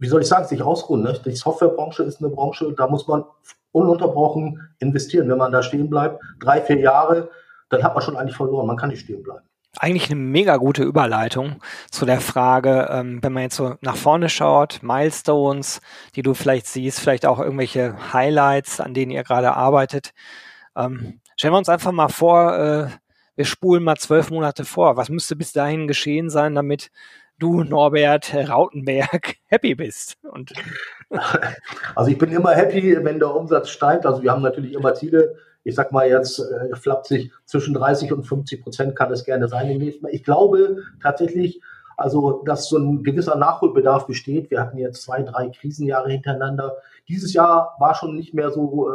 wie 0.00 0.08
soll 0.08 0.22
ich 0.22 0.28
sagen, 0.28 0.46
sich 0.46 0.62
ausruhen. 0.62 1.02
Ne? 1.02 1.18
Die 1.24 1.36
Softwarebranche 1.36 2.02
ist 2.02 2.20
eine 2.20 2.30
Branche, 2.30 2.72
da 2.76 2.88
muss 2.88 3.06
man 3.06 3.24
ununterbrochen 3.72 4.60
investieren. 4.78 5.28
Wenn 5.28 5.38
man 5.38 5.52
da 5.52 5.62
stehen 5.62 5.88
bleibt, 5.88 6.20
drei, 6.40 6.60
vier 6.62 6.78
Jahre, 6.78 7.30
dann 7.68 7.84
hat 7.84 7.94
man 7.94 8.02
schon 8.02 8.16
eigentlich 8.16 8.36
verloren. 8.36 8.66
Man 8.66 8.76
kann 8.76 8.88
nicht 8.88 9.00
stehen 9.00 9.22
bleiben 9.22 9.44
eigentlich 9.78 10.10
eine 10.10 10.18
mega 10.18 10.56
gute 10.56 10.82
Überleitung 10.82 11.62
zu 11.90 12.04
der 12.04 12.20
Frage, 12.20 12.88
ähm, 12.90 13.22
wenn 13.22 13.32
man 13.32 13.44
jetzt 13.44 13.56
so 13.56 13.76
nach 13.80 13.96
vorne 13.96 14.28
schaut, 14.28 14.80
Milestones, 14.82 15.80
die 16.16 16.22
du 16.22 16.34
vielleicht 16.34 16.66
siehst, 16.66 17.00
vielleicht 17.00 17.26
auch 17.26 17.38
irgendwelche 17.38 18.12
Highlights, 18.12 18.80
an 18.80 18.94
denen 18.94 19.12
ihr 19.12 19.22
gerade 19.22 19.54
arbeitet. 19.54 20.12
Ähm, 20.76 21.20
stellen 21.36 21.54
wir 21.54 21.58
uns 21.58 21.68
einfach 21.68 21.92
mal 21.92 22.08
vor, 22.08 22.58
äh, 22.58 22.88
wir 23.36 23.44
spulen 23.44 23.84
mal 23.84 23.96
zwölf 23.96 24.30
Monate 24.30 24.64
vor. 24.64 24.96
Was 24.96 25.08
müsste 25.08 25.36
bis 25.36 25.52
dahin 25.52 25.86
geschehen 25.86 26.30
sein, 26.30 26.54
damit 26.54 26.90
du, 27.40 27.64
Norbert 27.64 28.34
Rautenberg, 28.34 29.36
happy 29.46 29.74
bist? 29.74 30.16
Und 30.22 30.52
also 31.96 32.10
ich 32.10 32.18
bin 32.18 32.30
immer 32.30 32.52
happy, 32.52 32.96
wenn 33.02 33.18
der 33.18 33.34
Umsatz 33.34 33.70
steigt. 33.70 34.06
Also 34.06 34.22
wir 34.22 34.30
haben 34.30 34.42
natürlich 34.42 34.74
immer 34.74 34.94
Ziele 34.94 35.34
ich 35.64 35.74
sag 35.74 35.92
mal 35.92 36.08
jetzt 36.08 36.38
äh, 36.38 36.74
flapsig, 36.74 37.32
zwischen 37.44 37.74
30 37.74 38.12
und 38.12 38.24
50 38.24 38.62
Prozent 38.62 38.96
kann 38.96 39.12
es 39.12 39.24
gerne 39.24 39.48
sein. 39.48 39.80
Ich 40.10 40.24
glaube 40.24 40.78
tatsächlich, 41.02 41.60
also, 41.96 42.42
dass 42.46 42.68
so 42.68 42.78
ein 42.78 43.02
gewisser 43.02 43.36
Nachholbedarf 43.36 44.06
besteht. 44.06 44.50
Wir 44.50 44.60
hatten 44.60 44.78
jetzt 44.78 45.02
zwei, 45.02 45.22
drei 45.22 45.50
Krisenjahre 45.50 46.10
hintereinander. 46.10 46.78
Dieses 47.08 47.34
Jahr 47.34 47.76
war 47.78 47.94
schon 47.94 48.16
nicht 48.16 48.32
mehr 48.32 48.50
so 48.50 48.88
äh, 48.88 48.92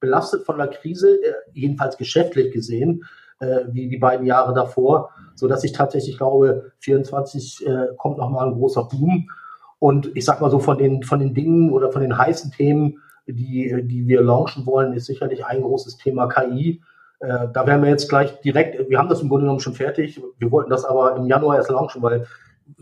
belastet 0.00 0.44
von 0.44 0.58
der 0.58 0.66
Krise, 0.66 1.22
äh, 1.22 1.34
jedenfalls 1.52 1.96
geschäftlich 1.96 2.52
gesehen, 2.52 3.04
äh, 3.40 3.64
wie 3.70 3.88
die 3.88 3.98
beiden 3.98 4.26
Jahre 4.26 4.54
davor, 4.54 5.10
so 5.34 5.48
dass 5.48 5.64
ich 5.64 5.72
tatsächlich 5.72 6.18
glaube, 6.18 6.72
24 6.80 7.66
äh, 7.66 7.86
kommt 7.96 8.18
nochmal 8.18 8.48
ein 8.48 8.54
großer 8.54 8.84
Boom. 8.84 9.30
Und 9.78 10.16
ich 10.16 10.24
sag 10.24 10.40
mal 10.40 10.50
so 10.50 10.58
von 10.58 10.78
den, 10.78 11.02
von 11.02 11.20
den 11.20 11.34
Dingen 11.34 11.70
oder 11.70 11.92
von 11.92 12.02
den 12.02 12.18
heißen 12.18 12.50
Themen, 12.50 12.98
die, 13.26 13.82
die 13.84 14.08
wir 14.08 14.22
launchen 14.22 14.66
wollen, 14.66 14.92
ist 14.94 15.06
sicherlich 15.06 15.44
ein 15.44 15.62
großes 15.62 15.98
Thema 15.98 16.26
KI. 16.26 16.82
Äh, 17.20 17.48
da 17.52 17.66
werden 17.66 17.82
wir 17.82 17.90
jetzt 17.90 18.08
gleich 18.08 18.40
direkt, 18.40 18.88
wir 18.88 18.98
haben 18.98 19.08
das 19.08 19.20
im 19.20 19.28
Grunde 19.28 19.44
genommen 19.44 19.60
schon 19.60 19.74
fertig. 19.74 20.20
Wir 20.38 20.50
wollten 20.50 20.70
das 20.70 20.84
aber 20.84 21.16
im 21.16 21.26
Januar 21.26 21.56
erst 21.56 21.70
launchen, 21.70 22.02
weil 22.02 22.26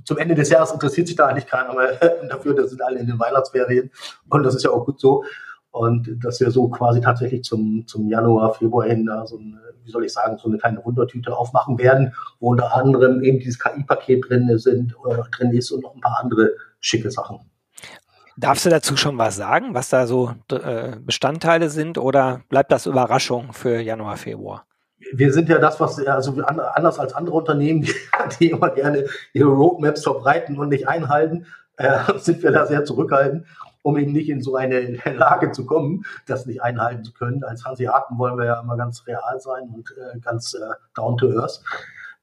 zum 0.05 0.19
Ende 0.19 0.35
des 0.35 0.51
Jahres 0.51 0.73
interessiert 0.73 1.07
sich 1.07 1.17
da 1.17 1.27
eigentlich 1.27 1.47
keiner 1.47 1.75
mehr 1.75 1.93
dafür. 2.29 2.55
Da 2.55 2.67
sind 2.67 2.83
alle 2.83 2.99
in 2.99 3.07
den 3.07 3.19
Weihnachtsferien 3.19 3.91
und 4.29 4.43
das 4.43 4.55
ist 4.55 4.65
ja 4.65 4.71
auch 4.71 4.85
gut 4.85 5.01
so. 5.01 5.25
Und 5.77 6.25
dass 6.25 6.41
wir 6.41 6.51
so 6.51 6.69
quasi 6.69 7.03
tatsächlich 7.03 7.45
zum, 7.45 7.87
zum 7.87 8.09
Januar, 8.09 8.55
Februar 8.55 8.87
hin 8.87 9.11
so 9.27 9.37
eine, 9.37 9.61
wie 9.85 9.91
soll 9.91 10.07
ich 10.07 10.13
sagen, 10.15 10.39
so 10.39 10.49
eine 10.49 10.57
kleine 10.57 10.83
Wundertüte 10.83 11.37
aufmachen 11.37 11.79
werden, 11.79 12.15
wo 12.41 12.53
unter 12.53 12.75
anderem 12.75 13.23
eben 13.23 13.41
dieses 13.41 13.59
KI-Paket 13.59 14.25
drin 14.27 14.57
sind, 14.57 14.95
äh, 15.07 15.23
drin 15.37 15.53
ist 15.53 15.71
und 15.73 15.83
noch 15.83 15.95
ein 15.95 16.01
paar 16.01 16.19
andere 16.23 16.53
schicke 16.81 17.11
Sachen. 17.11 17.41
Darfst 18.39 18.65
du 18.65 18.71
dazu 18.71 18.97
schon 18.97 19.19
was 19.19 19.37
sagen, 19.37 19.75
was 19.75 19.91
da 19.91 20.07
so 20.07 20.33
äh, 20.51 20.97
Bestandteile 20.99 21.69
sind 21.69 21.99
oder 21.99 22.41
bleibt 22.49 22.73
das 22.73 22.87
Überraschung 22.87 23.53
für 23.53 23.79
Januar, 23.79 24.17
Februar? 24.17 24.65
Wir 25.13 25.31
sind 25.31 25.51
ja 25.51 25.59
das, 25.59 25.79
was 25.79 26.03
also 26.07 26.41
anders 26.43 26.99
als 26.99 27.13
andere 27.13 27.37
Unternehmen, 27.37 27.83
die, 27.83 27.93
die 28.41 28.51
immer 28.51 28.71
gerne 28.71 29.05
ihre 29.35 29.51
Roadmaps 29.51 30.05
verbreiten 30.05 30.59
und 30.59 30.71
nicht 30.71 30.89
einhalten, 30.89 31.45
äh, 31.77 31.99
sind 32.17 32.43
wir 32.43 32.51
da 32.51 32.65
sehr 32.65 32.85
zurückhaltend, 32.87 33.45
um 33.87 33.97
eben 33.99 34.11
nicht 34.11 34.29
in 34.29 34.41
so 34.41 34.57
eine 34.57 34.99
Lage 35.17 35.53
zu 35.53 35.65
kommen, 35.65 36.05
das 36.27 36.45
nicht 36.45 36.61
einhalten 36.61 37.05
zu 37.05 37.13
können. 37.13 37.45
Als 37.45 37.65
Hanseaten 37.65 38.19
wollen 38.19 38.37
wir 38.37 38.47
ja 38.47 38.61
immer 38.61 38.77
ganz 38.77 39.07
real 39.07 39.39
sein 39.39 39.71
und 39.73 39.95
äh, 39.97 40.19
ganz 40.19 40.55
äh, 40.55 40.59
down 40.97 41.17
to 41.17 41.31
earth. 41.39 41.63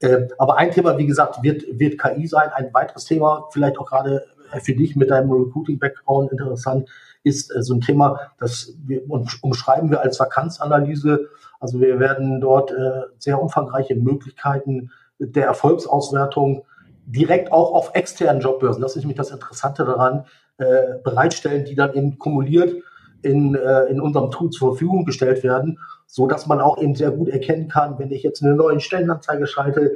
Äh, 0.01 0.27
aber 0.37 0.57
ein 0.57 0.71
Thema, 0.71 0.97
wie 0.97 1.07
gesagt, 1.07 1.41
wird, 1.41 1.63
wird 1.79 1.97
KI 1.97 2.27
sein. 2.27 2.49
Ein 2.53 2.73
weiteres 2.73 3.05
Thema, 3.05 3.47
vielleicht 3.53 3.77
auch 3.77 3.85
gerade 3.85 4.25
für 4.61 4.75
dich 4.75 4.97
mit 4.97 5.09
deinem 5.09 5.31
Recruiting-Background 5.31 6.33
interessant 6.33 6.89
ist 7.23 7.49
äh, 7.55 7.63
so 7.63 7.75
ein 7.75 7.81
Thema, 7.81 8.19
das 8.39 8.73
wir, 8.85 9.01
umschreiben 9.09 9.89
wir 9.89 10.01
als 10.01 10.19
Vakanzanalyse. 10.19 11.29
Also 11.61 11.79
wir 11.79 11.97
werden 11.97 12.41
dort 12.41 12.71
äh, 12.71 13.03
sehr 13.19 13.41
umfangreiche 13.41 13.95
Möglichkeiten 13.95 14.91
der 15.17 15.45
Erfolgsauswertung 15.45 16.65
direkt 17.05 17.53
auch 17.53 17.73
auf 17.73 17.91
externen 17.93 18.41
Jobbörsen, 18.41 18.81
das 18.81 18.95
ist 18.95 19.03
nämlich 19.03 19.17
das 19.17 19.31
Interessante 19.31 19.85
daran, 19.85 20.25
äh, 20.57 20.99
bereitstellen, 21.03 21.65
die 21.65 21.75
dann 21.75 21.93
eben 21.93 22.17
kumuliert 22.19 22.75
in, 23.21 23.55
äh, 23.55 23.85
in 23.85 23.99
unserem 23.99 24.31
Tool 24.31 24.49
zur 24.49 24.71
Verfügung 24.71 25.05
gestellt 25.05 25.43
werden, 25.43 25.79
so 26.07 26.27
dass 26.27 26.45
man 26.47 26.61
auch 26.61 26.77
eben 26.77 26.95
sehr 26.95 27.11
gut 27.11 27.29
erkennen 27.29 27.69
kann, 27.69 27.97
wenn 27.97 28.11
ich 28.11 28.23
jetzt 28.23 28.43
eine 28.43 28.55
neue 28.55 28.79
Stellenanzeige 28.79 29.47
schalte, 29.47 29.95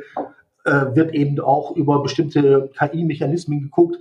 äh, 0.65 0.95
wird 0.95 1.13
eben 1.13 1.39
auch 1.39 1.75
über 1.75 2.01
bestimmte 2.01 2.69
KI-Mechanismen 2.77 3.61
geguckt, 3.61 3.97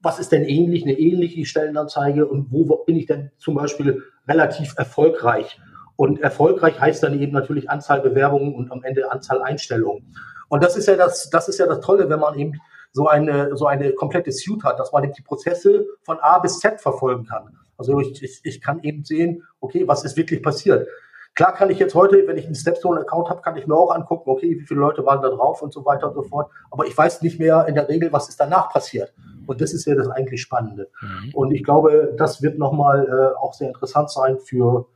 was 0.00 0.18
ist 0.18 0.32
denn 0.32 0.44
ähnlich, 0.44 0.84
eine 0.84 0.98
ähnliche 0.98 1.44
Stellenanzeige 1.44 2.26
und 2.26 2.52
wo 2.52 2.64
bin 2.84 2.96
ich 2.96 3.06
denn 3.06 3.30
zum 3.38 3.54
Beispiel 3.54 4.02
relativ 4.26 4.74
erfolgreich? 4.76 5.60
Und 5.96 6.20
erfolgreich 6.20 6.80
heißt 6.80 7.02
dann 7.02 7.20
eben 7.20 7.32
natürlich 7.32 7.68
Anzahl 7.68 8.00
Bewerbungen 8.00 8.54
und 8.54 8.70
am 8.70 8.84
Ende 8.84 9.10
Anzahl 9.10 9.42
Einstellungen. 9.42 10.14
Und 10.48 10.62
das 10.62 10.76
ist 10.76 10.86
ja 10.86 10.94
das, 10.96 11.28
das 11.30 11.48
ist 11.48 11.58
ja 11.58 11.66
das 11.66 11.80
Tolle, 11.80 12.08
wenn 12.08 12.20
man 12.20 12.38
eben 12.38 12.52
so 12.98 13.06
eine, 13.06 13.56
so 13.56 13.66
eine 13.66 13.92
komplette 13.92 14.32
Suite 14.32 14.64
hat, 14.64 14.80
dass 14.80 14.90
man 14.90 15.04
eben 15.04 15.12
die 15.12 15.22
Prozesse 15.22 15.86
von 16.02 16.18
A 16.18 16.40
bis 16.40 16.58
Z 16.58 16.80
verfolgen 16.80 17.26
kann. 17.26 17.56
Also 17.76 18.00
ich, 18.00 18.20
ich, 18.24 18.40
ich 18.42 18.60
kann 18.60 18.82
eben 18.82 19.04
sehen, 19.04 19.44
okay, 19.60 19.86
was 19.86 20.04
ist 20.04 20.16
wirklich 20.16 20.42
passiert. 20.42 20.88
Klar 21.36 21.54
kann 21.54 21.70
ich 21.70 21.78
jetzt 21.78 21.94
heute, 21.94 22.26
wenn 22.26 22.36
ich 22.36 22.46
einen 22.46 22.56
Stepstone-Account 22.56 23.30
habe, 23.30 23.40
kann 23.40 23.56
ich 23.56 23.68
mir 23.68 23.76
auch 23.76 23.94
angucken, 23.94 24.28
okay, 24.28 24.58
wie 24.58 24.66
viele 24.66 24.80
Leute 24.80 25.06
waren 25.06 25.22
da 25.22 25.28
drauf 25.28 25.62
und 25.62 25.72
so 25.72 25.84
weiter 25.84 26.08
und 26.08 26.14
so 26.14 26.22
fort. 26.22 26.50
Aber 26.72 26.86
ich 26.86 26.98
weiß 26.98 27.22
nicht 27.22 27.38
mehr 27.38 27.66
in 27.68 27.76
der 27.76 27.88
Regel, 27.88 28.12
was 28.12 28.28
ist 28.28 28.40
danach 28.40 28.70
passiert. 28.70 29.14
Und 29.46 29.60
das 29.60 29.72
ist 29.72 29.86
ja 29.86 29.94
das 29.94 30.08
eigentlich 30.08 30.42
Spannende. 30.42 30.90
Mhm. 31.00 31.34
Und 31.34 31.52
ich 31.52 31.62
glaube, 31.62 32.14
das 32.18 32.42
wird 32.42 32.58
nochmal 32.58 33.06
äh, 33.06 33.38
auch 33.38 33.54
sehr 33.54 33.68
interessant 33.68 34.10
sein 34.10 34.40
für, 34.40 34.88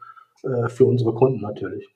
äh, 0.42 0.68
für 0.68 0.86
unsere 0.86 1.14
Kunden 1.14 1.40
natürlich. 1.40 1.88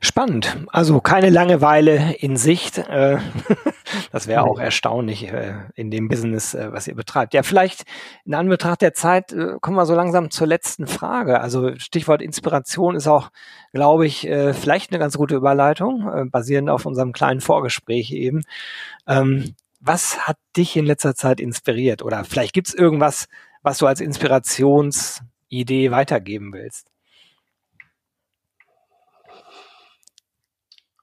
Spannend. 0.00 0.56
Also 0.68 1.00
keine 1.00 1.30
Langeweile 1.30 2.14
in 2.16 2.36
Sicht. 2.36 2.78
Äh, 2.78 3.18
das 4.12 4.26
wäre 4.26 4.42
auch 4.42 4.58
erstaunlich 4.58 5.28
äh, 5.28 5.54
in 5.74 5.90
dem 5.90 6.08
Business, 6.08 6.54
äh, 6.54 6.72
was 6.72 6.88
ihr 6.88 6.94
betreibt. 6.94 7.34
Ja, 7.34 7.42
vielleicht 7.42 7.84
in 8.24 8.34
Anbetracht 8.34 8.82
der 8.82 8.94
Zeit 8.94 9.34
kommen 9.60 9.76
wir 9.76 9.86
so 9.86 9.94
langsam 9.94 10.30
zur 10.30 10.46
letzten 10.46 10.86
Frage. 10.86 11.40
Also 11.40 11.76
Stichwort 11.78 12.22
Inspiration 12.22 12.96
ist 12.96 13.06
auch, 13.06 13.30
glaube 13.72 14.06
ich, 14.06 14.20
vielleicht 14.20 14.90
eine 14.90 14.98
ganz 14.98 15.16
gute 15.16 15.34
Überleitung, 15.34 16.28
basierend 16.30 16.68
auf 16.68 16.86
unserem 16.86 17.12
kleinen 17.12 17.40
Vorgespräch 17.40 18.12
eben. 18.12 18.42
Ähm, 19.06 19.54
was 19.80 20.26
hat 20.28 20.38
dich 20.56 20.76
in 20.76 20.86
letzter 20.86 21.14
Zeit 21.14 21.40
inspiriert? 21.40 22.02
Oder 22.02 22.24
vielleicht 22.24 22.52
gibt 22.52 22.68
es 22.68 22.74
irgendwas, 22.74 23.26
was 23.62 23.78
du 23.78 23.86
als 23.86 24.00
Inspirationsidee 24.00 25.90
weitergeben 25.90 26.52
willst? 26.52 26.91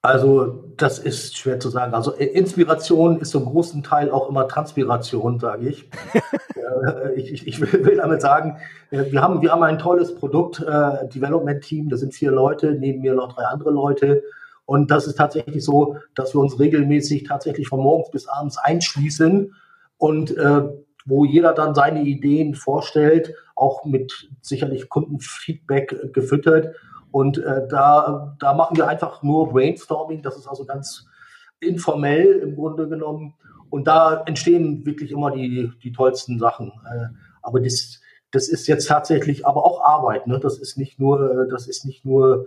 Also, 0.01 0.63
das 0.77 0.97
ist 0.97 1.37
schwer 1.37 1.59
zu 1.59 1.69
sagen. 1.69 1.93
Also, 1.93 2.11
Inspiration 2.13 3.19
ist 3.19 3.31
zum 3.31 3.45
großen 3.45 3.83
Teil 3.83 4.11
auch 4.11 4.29
immer 4.29 4.47
Transpiration, 4.47 5.39
sage 5.39 5.69
ich. 5.69 5.89
ich, 7.15 7.33
ich. 7.33 7.47
ich, 7.47 7.61
will 7.61 7.97
damit 7.97 8.21
sagen, 8.21 8.57
wir 8.91 9.21
haben, 9.21 9.41
wir 9.41 9.51
haben 9.51 9.63
ein 9.63 9.77
tolles 9.77 10.15
Produkt, 10.15 10.61
äh, 10.61 10.65
da 10.65 11.97
sind 11.97 12.13
vier 12.13 12.31
Leute, 12.31 12.73
neben 12.73 13.01
mir 13.01 13.13
noch 13.13 13.33
drei 13.33 13.43
andere 13.43 13.71
Leute. 13.71 14.23
Und 14.65 14.91
das 14.91 15.07
ist 15.07 15.15
tatsächlich 15.15 15.65
so, 15.65 15.97
dass 16.15 16.33
wir 16.33 16.39
uns 16.39 16.59
regelmäßig 16.59 17.23
tatsächlich 17.23 17.67
von 17.67 17.81
morgens 17.81 18.11
bis 18.11 18.27
abends 18.27 18.57
einschließen 18.57 19.53
und 19.97 20.37
äh, 20.37 20.61
wo 21.05 21.25
jeder 21.25 21.53
dann 21.53 21.73
seine 21.73 22.03
Ideen 22.03 22.53
vorstellt, 22.53 23.33
auch 23.55 23.83
mit 23.83 24.29
sicherlich 24.41 24.87
Kundenfeedback 24.87 26.13
gefüttert. 26.13 26.75
Und 27.11 27.37
äh, 27.39 27.67
da, 27.67 28.35
da 28.39 28.53
machen 28.53 28.77
wir 28.77 28.87
einfach 28.87 29.23
nur 29.23 29.49
Brainstorming. 29.49 30.21
Das 30.21 30.37
ist 30.37 30.47
also 30.47 30.65
ganz 30.65 31.07
informell 31.59 32.39
im 32.39 32.55
Grunde 32.55 32.87
genommen. 32.87 33.33
Und 33.69 33.87
da 33.87 34.23
entstehen 34.25 34.85
wirklich 34.85 35.11
immer 35.11 35.31
die, 35.31 35.71
die 35.83 35.91
tollsten 35.91 36.39
Sachen. 36.39 36.71
Äh, 36.85 37.07
aber 37.41 37.59
das, 37.59 37.99
das 38.31 38.47
ist 38.47 38.67
jetzt 38.67 38.87
tatsächlich 38.87 39.45
aber 39.45 39.65
auch 39.65 39.83
Arbeit. 39.83 40.27
Ne? 40.27 40.39
Das 40.39 40.57
ist 40.57 40.77
nicht 40.77 40.99
nur, 40.99 41.47
das 41.49 41.67
ist 41.67 41.85
nicht 41.85 42.05
nur 42.05 42.45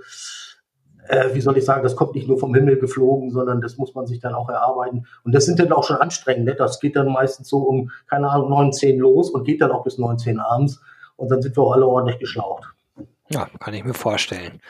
äh, 1.08 1.34
wie 1.34 1.40
soll 1.40 1.58
ich 1.58 1.64
sagen, 1.64 1.82
das 1.82 1.96
kommt 1.96 2.14
nicht 2.14 2.28
nur 2.28 2.38
vom 2.38 2.54
Himmel 2.54 2.78
geflogen, 2.78 3.30
sondern 3.30 3.60
das 3.60 3.76
muss 3.76 3.94
man 3.94 4.06
sich 4.06 4.20
dann 4.20 4.34
auch 4.34 4.48
erarbeiten. 4.48 5.06
Und 5.24 5.34
das 5.34 5.44
sind 5.44 5.58
dann 5.58 5.72
auch 5.72 5.84
schon 5.84 5.96
anstrengend. 5.96 6.44
Ne? 6.44 6.54
Das 6.54 6.80
geht 6.80 6.96
dann 6.96 7.08
meistens 7.08 7.48
so 7.48 7.58
um, 7.58 7.90
keine 8.08 8.30
Ahnung, 8.30 8.50
9, 8.50 8.72
10 8.72 8.98
los 8.98 9.30
und 9.30 9.44
geht 9.44 9.60
dann 9.60 9.72
auch 9.72 9.84
bis 9.84 9.98
9, 9.98 10.18
10 10.18 10.38
abends. 10.38 10.80
Und 11.16 11.30
dann 11.30 11.42
sind 11.42 11.56
wir 11.56 11.62
auch 11.62 11.72
alle 11.72 11.86
ordentlich 11.86 12.18
geschlaucht. 12.18 12.64
Ja, 13.32 13.48
kann 13.60 13.72
ich 13.72 13.82
mir 13.82 13.94
vorstellen. 13.94 14.60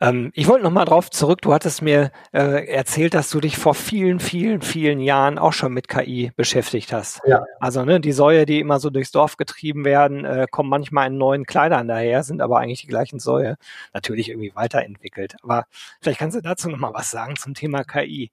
Ähm, 0.00 0.30
ich 0.34 0.48
wollte 0.48 0.64
noch 0.64 0.70
mal 0.70 0.86
drauf 0.86 1.10
zurück. 1.10 1.42
Du 1.42 1.52
hattest 1.52 1.82
mir 1.82 2.10
äh, 2.32 2.66
erzählt, 2.66 3.12
dass 3.12 3.28
du 3.28 3.40
dich 3.40 3.58
vor 3.58 3.74
vielen, 3.74 4.20
vielen, 4.20 4.62
vielen 4.62 5.00
Jahren 5.00 5.38
auch 5.38 5.52
schon 5.52 5.74
mit 5.74 5.86
KI 5.88 6.32
beschäftigt 6.34 6.94
hast. 6.94 7.20
Ja. 7.26 7.44
Also 7.60 7.84
ne, 7.84 8.00
die 8.00 8.12
Säue, 8.12 8.46
die 8.46 8.60
immer 8.60 8.80
so 8.80 8.88
durchs 8.88 9.12
Dorf 9.12 9.36
getrieben 9.36 9.84
werden, 9.84 10.24
äh, 10.24 10.46
kommen 10.50 10.70
manchmal 10.70 11.08
in 11.08 11.18
neuen 11.18 11.44
Kleidern 11.44 11.88
daher, 11.88 12.22
sind 12.22 12.40
aber 12.40 12.58
eigentlich 12.58 12.80
die 12.80 12.86
gleichen 12.86 13.18
Säue. 13.18 13.56
Natürlich 13.92 14.30
irgendwie 14.30 14.54
weiterentwickelt. 14.54 15.36
Aber 15.42 15.66
vielleicht 16.00 16.18
kannst 16.18 16.36
du 16.36 16.40
dazu 16.40 16.70
noch 16.70 16.78
mal 16.78 16.94
was 16.94 17.10
sagen 17.10 17.36
zum 17.36 17.52
Thema 17.52 17.84
KI. 17.84 18.30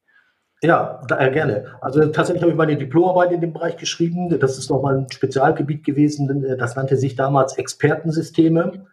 Ja, 0.61 1.01
äh, 1.09 1.29
gerne. 1.29 1.65
Also 1.81 2.05
tatsächlich 2.05 2.41
habe 2.41 2.53
ich 2.53 2.57
meine 2.57 2.77
Diplomarbeit 2.77 3.33
in 3.33 3.41
dem 3.41 3.51
Bereich 3.51 3.75
geschrieben. 3.75 4.29
Das 4.39 4.57
ist 4.57 4.69
nochmal 4.69 4.99
ein 4.99 5.11
Spezialgebiet 5.11 5.83
gewesen. 5.83 6.57
Das 6.57 6.77
nannte 6.77 6.95
sich 6.95 7.17
damals 7.17 7.57
Expertensysteme. 7.57 8.85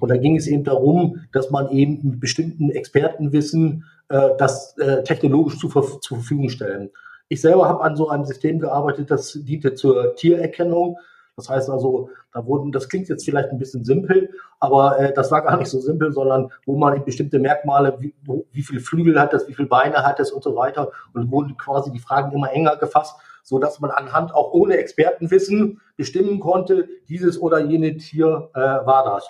Und 0.00 0.10
da 0.10 0.16
ging 0.16 0.36
es 0.36 0.46
eben 0.46 0.64
darum, 0.64 1.20
dass 1.32 1.50
man 1.50 1.70
eben 1.70 2.00
mit 2.02 2.20
bestimmten 2.20 2.70
Expertenwissen 2.70 3.84
äh, 4.08 4.30
das 4.38 4.76
äh, 4.78 5.02
technologisch 5.02 5.58
zu, 5.58 5.68
zur 5.68 6.18
Verfügung 6.18 6.48
stellen. 6.48 6.90
Ich 7.28 7.40
selber 7.40 7.68
habe 7.68 7.82
an 7.82 7.96
so 7.96 8.08
einem 8.08 8.24
System 8.24 8.58
gearbeitet, 8.58 9.10
das 9.10 9.38
diente 9.42 9.74
zur 9.74 10.14
Tiererkennung. 10.14 10.98
Das 11.36 11.48
heißt 11.48 11.70
also, 11.70 12.10
da 12.32 12.46
wurden, 12.46 12.72
das 12.72 12.88
klingt 12.88 13.08
jetzt 13.08 13.24
vielleicht 13.24 13.50
ein 13.50 13.58
bisschen 13.58 13.84
simpel, 13.84 14.30
aber 14.60 14.98
äh, 14.98 15.12
das 15.12 15.30
war 15.30 15.42
gar 15.42 15.56
nicht 15.56 15.68
so 15.68 15.78
simpel, 15.78 16.12
sondern 16.12 16.50
wo 16.66 16.76
man 16.76 17.04
bestimmte 17.04 17.38
Merkmale, 17.38 17.96
wie, 18.00 18.14
wie 18.52 18.62
viele 18.62 18.80
Flügel 18.80 19.20
hat 19.20 19.34
es, 19.34 19.46
wie 19.46 19.54
viele 19.54 19.68
Beine 19.68 20.04
hat 20.04 20.20
es 20.20 20.32
und 20.32 20.42
so 20.42 20.56
weiter, 20.56 20.90
und 21.14 21.30
wurden 21.30 21.56
quasi 21.56 21.92
die 21.92 22.00
Fragen 22.00 22.32
immer 22.32 22.50
enger 22.50 22.76
gefasst, 22.76 23.16
so 23.44 23.58
dass 23.58 23.78
man 23.78 23.90
anhand 23.90 24.34
auch 24.34 24.52
ohne 24.52 24.76
Expertenwissen 24.78 25.80
bestimmen 25.96 26.40
konnte, 26.40 26.88
dieses 27.08 27.40
oder 27.40 27.60
jene 27.60 27.96
Tier 27.96 28.50
äh, 28.54 28.58
war 28.58 29.04
das. 29.04 29.28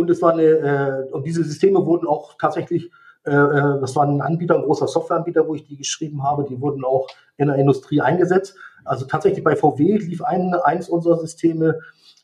Und 0.00 0.10
es 0.10 0.22
war 0.22 0.32
eine, 0.32 0.42
äh, 0.42 1.12
und 1.12 1.26
diese 1.26 1.44
Systeme 1.44 1.84
wurden 1.84 2.06
auch 2.06 2.36
tatsächlich, 2.38 2.90
äh, 3.24 3.30
äh, 3.30 3.80
das 3.80 3.94
war 3.96 4.06
ein 4.06 4.20
Anbieter, 4.20 4.56
ein 4.56 4.62
großer 4.62 4.88
Softwareanbieter, 4.88 5.46
wo 5.46 5.54
ich 5.54 5.66
die 5.66 5.76
geschrieben 5.76 6.22
habe, 6.22 6.44
die 6.48 6.60
wurden 6.60 6.84
auch 6.84 7.06
in 7.36 7.48
der 7.48 7.56
Industrie 7.56 8.00
eingesetzt. 8.00 8.56
Also 8.84 9.04
tatsächlich 9.04 9.44
bei 9.44 9.56
VW 9.56 9.98
lief 9.98 10.22
ein, 10.22 10.54
eins 10.54 10.88
unserer 10.88 11.18
Systeme, 11.18 11.80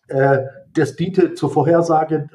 äh, 0.09 0.39
das 0.75 0.97
diente 0.97 1.35
zur 1.35 1.51
Vorhersage 1.51 2.29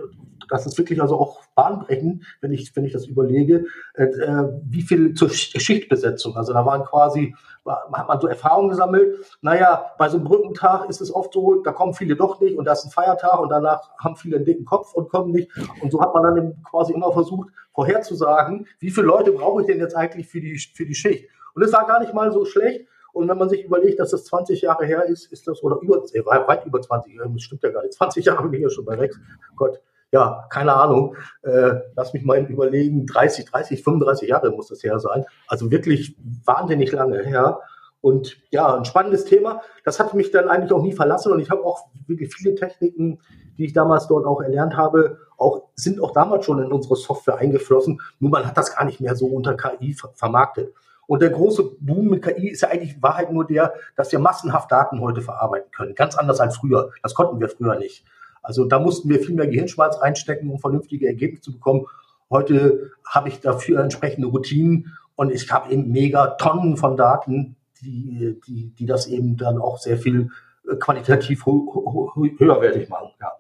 das 0.52 0.66
ist 0.66 0.78
wirklich 0.78 1.02
also 1.02 1.18
auch 1.18 1.42
bahnbrechend, 1.56 2.26
wenn 2.42 2.52
ich, 2.52 2.76
wenn 2.76 2.84
ich 2.84 2.92
das 2.92 3.08
überlege, 3.08 3.66
äh, 3.96 4.04
äh 4.04 4.50
wie 4.66 4.82
viel 4.82 5.14
zur 5.14 5.30
Schichtbesetzung. 5.30 6.36
Also 6.36 6.52
da 6.52 6.66
waren 6.66 6.84
quasi, 6.84 7.34
hat 7.66 8.08
man 8.08 8.20
so 8.20 8.28
Erfahrungen 8.28 8.70
gesammelt. 8.70 9.16
Naja, 9.42 9.92
bei 9.98 10.10
so 10.10 10.18
einem 10.18 10.26
Brückentag 10.26 10.90
ist 10.90 11.00
es 11.00 11.14
oft 11.14 11.34
so, 11.34 11.62
da 11.64 11.72
kommen 11.72 11.94
viele 11.94 12.18
doch 12.18 12.42
nicht 12.42 12.58
und 12.58 12.66
da 12.66 12.74
ist 12.74 12.84
ein 12.84 12.92
Feiertag 12.92 13.40
und 13.40 13.50
danach 13.50 13.92
haben 13.98 14.18
viele 14.18 14.36
einen 14.36 14.46
dicken 14.46 14.66
Kopf 14.66 14.94
und 14.94 15.10
kommen 15.10 15.32
nicht. 15.32 15.50
Und 15.82 15.92
so 15.92 16.02
hat 16.02 16.14
man 16.14 16.36
dann 16.36 16.64
quasi 16.64 16.92
immer 16.92 17.14
versucht, 17.14 17.50
vorherzusagen, 17.74 18.68
wie 18.80 18.92
viele 18.92 19.08
Leute 19.08 19.32
brauche 19.32 19.62
ich 19.62 19.68
denn 19.68 19.80
jetzt 19.80 19.96
eigentlich 19.96 20.28
für 20.28 20.42
die, 20.42 20.58
für 20.58 20.86
die 20.86 20.96
Schicht. 20.96 21.30
Und 21.56 21.64
es 21.64 21.72
war 21.72 21.88
gar 21.88 22.02
nicht 22.02 22.14
mal 22.14 22.32
so 22.32 22.44
schlecht. 22.44 22.88
Und 23.14 23.28
wenn 23.28 23.38
man 23.38 23.50
sich 23.50 23.64
überlegt, 23.64 24.00
dass 24.00 24.12
das 24.12 24.24
20 24.26 24.62
Jahre 24.62 24.86
her 24.86 25.06
ist, 25.06 25.32
ist 25.32 25.48
das, 25.48 25.62
oder 25.64 25.80
über, 25.82 25.98
äh, 26.14 26.26
weit 26.26 26.66
über 26.66 26.82
20, 26.82 27.18
das 27.18 27.42
stimmt 27.42 27.64
ja 27.64 27.70
gar 27.70 27.84
nicht, 27.84 27.94
20 27.94 28.26
Jahre 28.26 28.44
bin 28.48 28.60
ich 28.60 28.64
ja 28.64 28.70
schon 28.70 28.86
bei 28.86 28.96
Rex. 28.96 29.20
Gott, 29.56 29.82
ja, 30.12 30.46
keine 30.50 30.74
Ahnung, 30.74 31.16
äh, 31.42 31.74
lass 31.96 32.14
mich 32.14 32.24
mal 32.24 32.40
überlegen, 32.40 33.06
30, 33.06 33.46
30, 33.46 33.84
35 33.84 34.30
Jahre 34.30 34.52
muss 34.52 34.68
das 34.68 34.84
her 34.84 35.00
sein. 35.00 35.26
Also 35.48 35.72
wirklich 35.72 36.18
wahnsinnig 36.46 36.92
lange 36.92 37.24
her. 37.24 37.60
Und 38.02 38.38
ja, 38.50 38.76
ein 38.76 38.86
spannendes 38.86 39.26
Thema. 39.26 39.62
Das 39.86 40.00
hat 40.00 40.14
mich 40.14 40.32
dann 40.32 40.50
eigentlich 40.50 40.74
auch 40.74 40.82
nie 40.82 40.92
verlassen 40.92 41.32
und 41.32 41.40
ich 41.40 41.50
habe 41.50 41.64
auch 41.64 41.88
wirklich 42.08 42.34
viele 42.34 42.56
Techniken, 42.56 43.20
die 43.58 43.66
ich 43.66 43.74
damals 43.74 44.08
dort 44.08 44.26
auch 44.26 44.42
erlernt 44.42 44.76
habe, 44.76 45.20
auch, 45.38 45.70
sind 45.76 46.02
auch 46.02 46.12
damals 46.12 46.46
schon 46.46 46.62
in 46.62 46.72
unsere 46.72 46.96
Software 46.96 47.38
eingeflossen. 47.38 48.02
Nur 48.20 48.32
man 48.32 48.46
hat 48.46 48.58
das 48.58 48.76
gar 48.76 48.86
nicht 48.86 49.02
mehr 49.02 49.16
so 49.16 49.28
unter 49.28 49.56
KI 49.56 49.96
vermarktet. 50.16 50.74
Und 51.08 51.22
der 51.22 51.30
große 51.30 51.76
Boom 51.80 52.08
mit 52.08 52.24
KI 52.24 52.50
ist 52.50 52.62
ja 52.62 52.70
eigentlich 52.70 53.02
Wahrheit 53.02 53.32
nur 53.32 53.46
der, 53.46 53.74
dass 53.96 54.12
wir 54.12 54.20
massenhaft 54.20 54.72
Daten 54.72 55.00
heute 55.00 55.22
verarbeiten 55.22 55.72
können. 55.72 55.94
Ganz 55.94 56.16
anders 56.16 56.40
als 56.40 56.58
früher. 56.58 56.92
Das 57.04 57.14
konnten 57.14 57.40
wir 57.40 57.50
früher 57.50 57.76
nicht. 57.76 58.04
Also 58.42 58.66
da 58.66 58.80
mussten 58.80 59.10
wir 59.10 59.20
viel 59.20 59.36
mehr 59.36 59.48
Gehirnschmalz 59.48 60.02
reinstecken, 60.02 60.50
um 60.50 60.60
vernünftige 60.60 61.08
Ergebnisse 61.08 61.44
zu 61.44 61.54
bekommen. 61.54 61.86
Heute 62.30 62.92
habe 63.06 63.30
ich 63.30 63.40
dafür 63.40 63.82
entsprechende 63.82 64.28
Routinen 64.28 64.98
und 65.16 65.32
ich 65.32 65.52
habe 65.52 65.72
eben 65.72 65.92
mega 65.92 66.28
Tonnen 66.28 66.78
von 66.78 66.98
Daten, 66.98 67.56
die, 67.82 68.40
die, 68.48 68.74
die 68.74 68.86
das 68.86 69.08
eben 69.08 69.38
dann 69.38 69.58
auch 69.58 69.78
sehr 69.78 69.98
viel 69.98 70.30
äh, 70.70 70.76
qualitativ 70.76 71.46
höherwertig 71.46 72.90
machen. 72.90 73.10
Ja. 73.20 73.34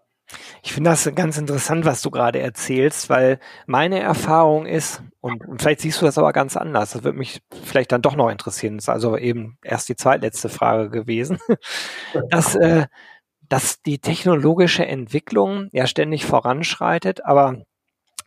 Ich 0.64 0.74
finde 0.74 0.92
das 0.92 1.10
ganz 1.16 1.38
interessant, 1.38 1.86
was 1.86 2.02
du 2.02 2.12
gerade 2.12 2.40
erzählst, 2.40 3.10
weil 3.10 3.40
meine 3.66 4.00
Erfahrung 4.00 4.66
ist, 4.66 5.02
und 5.20 5.62
vielleicht 5.62 5.82
siehst 5.82 6.02
du 6.02 6.06
das 6.06 6.18
aber 6.18 6.34
ganz 6.34 6.56
anders, 6.56 6.92
das 6.92 7.04
würde 7.04 7.18
mich 7.18 7.42
vielleicht 7.64 7.92
dann 7.92 8.02
doch 8.02 8.16
noch 8.16 8.30
interessieren, 8.30 8.78
das 8.78 8.86
ist 8.86 8.90
also 8.90 9.18
eben 9.18 9.58
erst 9.64 9.90
die 9.90 9.96
zweitletzte 9.96 10.50
Frage 10.50 10.90
gewesen, 10.90 11.40
dass 12.30 12.56
äh, 12.56 12.86
dass 13.52 13.82
die 13.82 14.00
technologische 14.00 14.86
Entwicklung 14.86 15.68
ja 15.74 15.86
ständig 15.86 16.26
voranschreitet, 16.26 17.26
aber 17.26 17.66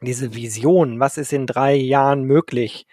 diese 0.03 0.35
Vision, 0.35 1.01
was 1.01 1.17
ist 1.17 1.33
in 1.33 1.47
drei 1.47 1.75
Jahren 1.75 2.25
möglich, 2.25 2.87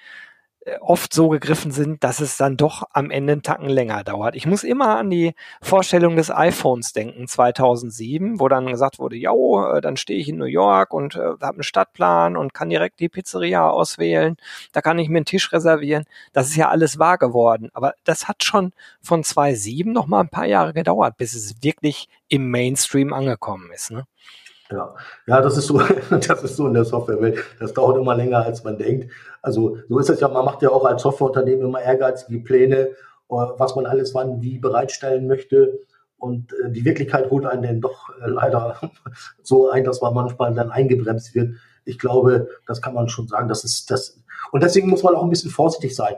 oft 0.80 1.12
so 1.14 1.30
gegriffen 1.30 1.72
sind, 1.72 2.04
dass 2.04 2.20
es 2.20 2.38
dann 2.38 2.56
doch 2.56 2.84
am 2.94 3.10
Ende 3.10 3.34
einen 3.34 3.42
Tacken 3.42 3.70
länger 3.70 4.04
dauert. 4.04 4.36
Ich 4.36 4.46
muss 4.46 4.64
immer 4.64 4.98
an 4.98 5.10
die 5.10 5.34
Vorstellung 5.62 6.16
des 6.16 6.30
iPhones 6.30 6.94
denken, 6.94 7.28
2007, 7.28 8.40
wo 8.40 8.48
dann 8.48 8.68
gesagt 8.68 9.00
wurde, 9.00 9.16
ja, 9.16 9.32
äh, 9.32 9.82
dann 9.82 9.98
stehe 9.98 10.20
ich 10.20 10.30
in 10.30 10.38
New 10.38 10.46
York 10.46 10.94
und 10.94 11.16
äh, 11.16 11.20
habe 11.20 11.56
einen 11.56 11.64
Stadtplan 11.64 12.38
und 12.38 12.54
kann 12.54 12.70
direkt 12.70 13.00
die 13.00 13.10
Pizzeria 13.10 13.68
auswählen, 13.70 14.38
da 14.72 14.82
kann 14.82 15.00
ich 15.00 15.10
mir 15.10 15.18
einen 15.18 15.26
Tisch 15.26 15.52
reservieren. 15.52 16.06
Das 16.32 16.50
ist 16.50 16.56
ja 16.56 16.70
alles 16.70 17.00
wahr 17.00 17.18
geworden. 17.18 17.70
Aber 17.74 17.94
das 18.04 18.28
hat 18.28 18.44
schon 18.44 18.72
von 19.02 19.24
2007 19.24 19.92
noch 19.92 20.06
mal 20.06 20.22
ein 20.22 20.30
paar 20.30 20.46
Jahre 20.46 20.74
gedauert, 20.74 21.18
bis 21.18 21.34
es 21.34 21.64
wirklich 21.64 22.08
im 22.28 22.52
Mainstream 22.52 23.14
angekommen 23.14 23.72
ist. 23.74 23.92
Ne? 23.92 24.06
Ja, 24.72 24.96
ja, 25.28 25.42
das 25.42 25.58
ist 25.58 25.68
so, 25.68 25.80
das 26.10 26.44
ist 26.44 26.56
so 26.56 26.68
in 26.68 26.74
der 26.74 26.86
Softwarewelt. 26.86 27.40
Das 27.60 27.74
dauert 27.74 27.98
immer 27.98 28.16
länger, 28.16 28.44
als 28.46 28.64
man 28.64 28.78
denkt. 28.78 29.12
Also 29.42 29.78
so 29.90 30.00
ist 30.00 30.10
es 30.10 30.20
ja, 30.20 30.28
man 30.28 30.46
macht 30.46 30.62
ja 30.62 30.70
auch 30.70 30.86
als 30.86 31.02
Softwareunternehmen 31.02 31.66
immer 31.66 31.82
ehrgeizige 31.82 32.40
Pläne, 32.40 32.78
äh, 32.78 32.94
was 33.30 33.76
man 33.76 33.86
alles 33.86 34.14
wann 34.14 34.42
wie 34.42 34.60
bereitstellen 34.60 35.28
möchte. 35.28 35.80
Und 36.18 36.54
äh, 36.54 36.72
die 36.72 36.86
Wirklichkeit 36.86 37.30
holt 37.30 37.46
einen 37.46 37.64
dann 37.64 37.82
doch 37.82 38.10
äh, 38.22 38.30
leider 38.30 38.80
so 39.44 39.70
ein, 39.70 39.84
dass 39.84 40.02
man 40.02 40.14
manchmal 40.14 40.54
dann 40.54 40.72
eingebremst 40.72 41.36
wird. 41.36 41.56
Ich 41.84 41.98
glaube, 41.98 42.48
das 42.68 42.82
kann 42.82 42.94
man 42.94 43.10
schon 43.10 43.28
sagen. 43.28 43.50
Das 43.50 43.64
ist 43.64 43.90
das. 43.90 44.18
Und 44.52 44.64
deswegen 44.64 44.90
muss 44.90 45.04
man 45.04 45.16
auch 45.16 45.24
ein 45.24 45.30
bisschen 45.30 45.52
vorsichtig 45.52 45.96
sein. 45.96 46.16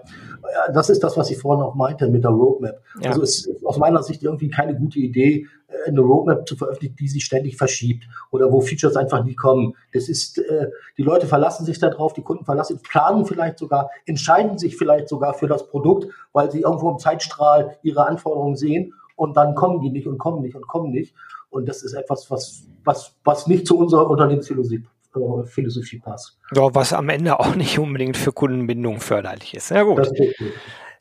Das 0.73 0.89
ist 0.89 1.03
das, 1.03 1.17
was 1.17 1.29
ich 1.29 1.37
vorhin 1.37 1.63
auch 1.63 1.75
meinte 1.75 2.07
mit 2.09 2.23
der 2.23 2.31
Roadmap. 2.31 2.81
Ja. 2.99 3.11
Also 3.11 3.21
es 3.21 3.45
ist 3.45 3.65
aus 3.65 3.77
meiner 3.77 4.03
Sicht 4.03 4.23
irgendwie 4.23 4.49
keine 4.49 4.75
gute 4.75 4.99
Idee, 4.99 5.47
eine 5.85 6.01
Roadmap 6.01 6.47
zu 6.47 6.55
veröffentlichen, 6.55 6.95
die 6.95 7.07
sich 7.07 7.25
ständig 7.25 7.57
verschiebt 7.57 8.05
oder 8.31 8.51
wo 8.51 8.61
Features 8.61 8.95
einfach 8.95 9.23
nie 9.23 9.35
kommen. 9.35 9.75
Das 9.93 10.09
ist, 10.09 10.37
äh, 10.37 10.67
die 10.97 11.03
Leute 11.03 11.27
verlassen 11.27 11.65
sich 11.65 11.79
darauf, 11.79 12.13
die 12.13 12.21
Kunden 12.21 12.45
verlassen, 12.45 12.79
planen 12.81 13.25
vielleicht 13.25 13.59
sogar, 13.59 13.89
entscheiden 14.05 14.57
sich 14.57 14.77
vielleicht 14.77 15.09
sogar 15.09 15.33
für 15.33 15.47
das 15.47 15.67
Produkt, 15.67 16.07
weil 16.31 16.51
sie 16.51 16.61
irgendwo 16.61 16.89
im 16.89 16.99
Zeitstrahl 16.99 17.77
ihre 17.83 18.05
Anforderungen 18.05 18.55
sehen 18.55 18.93
und 19.15 19.37
dann 19.37 19.55
kommen 19.55 19.81
die 19.81 19.89
nicht 19.89 20.07
und 20.07 20.17
kommen 20.17 20.41
nicht 20.41 20.55
und 20.55 20.67
kommen 20.67 20.91
nicht. 20.91 21.13
Und 21.49 21.69
das 21.69 21.83
ist 21.83 21.93
etwas, 21.93 22.31
was, 22.31 22.67
was, 22.83 23.15
was 23.23 23.47
nicht 23.47 23.67
zu 23.67 23.77
unserer 23.77 24.09
Unternehmensphilosophie 24.09 24.85
äh, 25.15 25.45
Philosophie 25.45 25.99
passt. 25.99 26.37
Ja, 26.55 26.73
was 26.73 26.93
am 26.93 27.09
Ende 27.09 27.39
auch 27.39 27.55
nicht 27.55 27.77
unbedingt 27.77 28.17
für 28.17 28.31
Kundenbindung 28.31 28.99
förderlich 28.99 29.53
ist. 29.53 29.69
Ja 29.69 29.83
gut. 29.83 30.09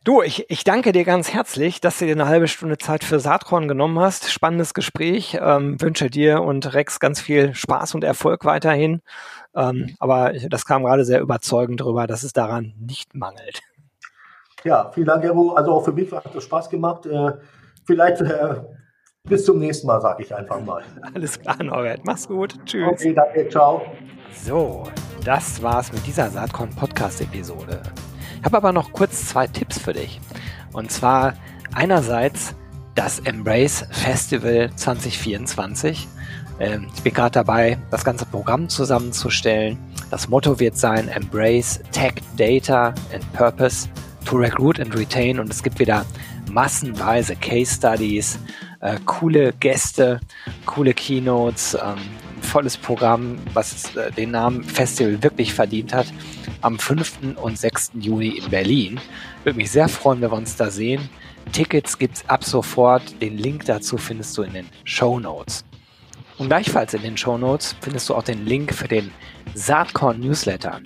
Du, 0.05 0.21
ich, 0.21 0.51
ich 0.51 0.65
danke 0.65 0.91
dir 0.91 1.05
ganz 1.05 1.33
herzlich, 1.33 1.81
dass 1.81 2.01
du 2.01 2.07
dir 2.07 2.13
eine 2.13 2.27
halbe 2.27 2.49
Stunde 2.49 2.77
Zeit 2.77 3.05
für 3.05 3.21
Saatkorn 3.21 3.69
genommen 3.69 4.01
hast. 4.01 4.33
Spannendes 4.33 4.75
Gespräch. 4.75 5.39
Ähm, 5.41 5.81
wünsche 5.81 6.11
dir 6.11 6.43
und 6.43 6.75
Rex 6.75 6.99
ganz 6.99 7.21
viel 7.21 7.55
Spaß 7.55 7.95
und 7.95 8.03
Erfolg 8.03 8.45
weiterhin. 8.45 9.01
Ähm, 9.55 9.95
aber 10.01 10.33
das 10.33 10.67
kam 10.67 10.83
gerade 10.83 11.05
sehr 11.05 11.21
überzeugend 11.21 11.81
darüber, 11.81 12.09
dass 12.09 12.25
es 12.25 12.33
daran 12.33 12.75
nicht 12.81 13.15
mangelt. 13.15 13.61
Ja, 14.65 14.91
vielen 14.91 15.07
Dank, 15.07 15.23
Ero. 15.23 15.53
Also 15.53 15.71
auch 15.71 15.85
für 15.85 15.93
mich 15.93 16.11
hat 16.11 16.35
es 16.35 16.43
Spaß 16.45 16.69
gemacht. 16.69 17.07
Äh, 17.07 17.35
vielleicht 17.85 18.23
äh, 18.23 18.57
bis 19.23 19.45
zum 19.45 19.61
nächsten 19.61 19.87
Mal, 19.87 20.01
sage 20.01 20.25
ich 20.25 20.35
einfach 20.35 20.61
mal. 20.61 20.83
Alles 21.15 21.39
klar, 21.39 21.63
Norbert. 21.63 22.01
Mach's 22.05 22.27
gut. 22.27 22.57
Tschüss. 22.65 22.89
Okay, 22.89 23.15
danke. 23.15 23.49
Ciao. 23.49 23.83
So, 24.35 24.83
das 25.25 25.63
war's 25.63 25.93
mit 25.93 26.05
dieser 26.05 26.29
Saatkorn 26.29 26.71
Podcast 26.71 27.21
Episode. 27.21 27.81
Ich 27.95 28.12
habe 28.45 28.57
aber 28.57 28.73
noch 28.73 28.93
kurz 28.93 29.29
zwei 29.29 29.47
Tipps 29.47 29.79
für 29.79 29.93
dich. 29.93 30.21
Und 30.73 30.91
zwar 30.91 31.35
einerseits 31.75 32.55
das 32.95 33.21
Embrace 33.21 33.87
Festival 33.91 34.71
2024. 34.75 36.09
Ähm, 36.59 36.89
ich 36.95 37.03
bin 37.03 37.15
gerade 37.15 37.33
dabei, 37.33 37.79
das 37.91 38.05
ganze 38.05 38.27
Programm 38.27 38.69
zusammenzustellen. 38.69 39.79
Das 40.11 40.29
Motto 40.29 40.61
wird 40.61 40.77
sein 40.77 41.09
Embrace 41.09 41.81
Tech, 41.93 42.15
Data 42.37 42.95
and 43.13 43.33
Purpose 43.33 43.89
to 44.25 44.37
Recruit 44.37 44.79
and 44.79 44.95
Retain. 44.97 45.41
Und 45.41 45.51
es 45.51 45.63
gibt 45.63 45.79
wieder 45.79 46.05
massenweise 46.51 47.37
Case 47.37 47.75
Studies, 47.75 48.39
äh, 48.81 48.99
coole 49.07 49.53
Gäste, 49.55 50.21
coole 50.67 50.93
Keynotes, 50.93 51.75
ähm, 51.75 51.99
volles 52.43 52.77
Programm, 52.77 53.39
was 53.55 53.95
äh, 53.97 54.11
den 54.13 54.33
Namen 54.33 54.65
Festival 54.65 55.23
wirklich 55.23 55.55
verdient 55.55 55.93
hat, 55.95 56.07
am 56.61 56.79
5. 56.79 57.37
und 57.41 57.59
6. 57.59 57.93
Juni 58.01 58.39
in 58.39 58.51
Berlin. 58.51 59.01
Würde 59.45 59.57
mich 59.57 59.71
sehr 59.71 59.89
freuen, 59.89 60.21
wenn 60.21 60.31
wir 60.31 60.37
uns 60.37 60.57
da 60.57 60.71
sehen. 60.71 61.09
Tickets 61.53 61.99
gibt's 61.99 62.29
ab 62.29 62.45
sofort. 62.45 63.21
Den 63.21 63.39
Link 63.39 63.65
dazu 63.65 63.97
findest 63.97 64.37
du 64.39 64.43
in 64.43 64.53
den 64.53 64.67
Show 64.85 65.19
Notes. 65.19 65.65
Und 66.39 66.49
gleichfalls 66.49 66.95
in 66.95 67.03
den 67.03 67.17
Show 67.17 67.39
Notes 67.39 67.77
findest 67.81 68.09
du 68.09 68.15
auch 68.15 68.23
den 68.23 68.47
Link 68.47 68.75
für 68.75 68.89
den 68.89 69.11
Saatkorn 69.55 70.21
Newsletter. 70.21 70.81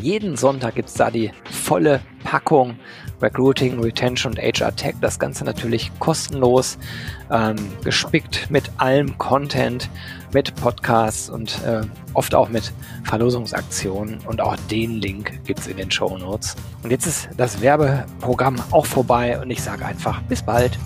Jeden 0.00 0.36
Sonntag 0.36 0.76
gibt's 0.76 0.94
da 0.94 1.10
die 1.10 1.30
volle 1.50 2.00
Packung 2.24 2.76
Recruiting, 3.20 3.80
Retention 3.80 4.32
und 4.32 4.38
HR 4.38 4.74
Tech. 4.74 4.94
Das 5.00 5.18
Ganze 5.18 5.44
natürlich 5.44 5.90
kostenlos, 5.98 6.78
ähm, 7.30 7.56
gespickt 7.84 8.50
mit 8.50 8.70
allem 8.78 9.18
Content, 9.18 9.90
mit 10.32 10.54
Podcasts 10.56 11.28
und 11.28 11.62
äh, 11.64 11.82
oft 12.14 12.34
auch 12.34 12.48
mit 12.48 12.72
Verlosungsaktionen. 13.04 14.18
Und 14.26 14.40
auch 14.40 14.56
den 14.70 15.00
Link 15.00 15.40
gibt's 15.44 15.66
in 15.66 15.76
den 15.76 15.90
Show 15.90 16.16
Notes. 16.16 16.56
Und 16.82 16.90
jetzt 16.90 17.06
ist 17.06 17.28
das 17.36 17.60
Werbeprogramm 17.60 18.56
auch 18.70 18.86
vorbei 18.86 19.40
und 19.40 19.50
ich 19.50 19.62
sage 19.62 19.84
einfach 19.84 20.20
bis 20.22 20.42
bald. 20.42 20.78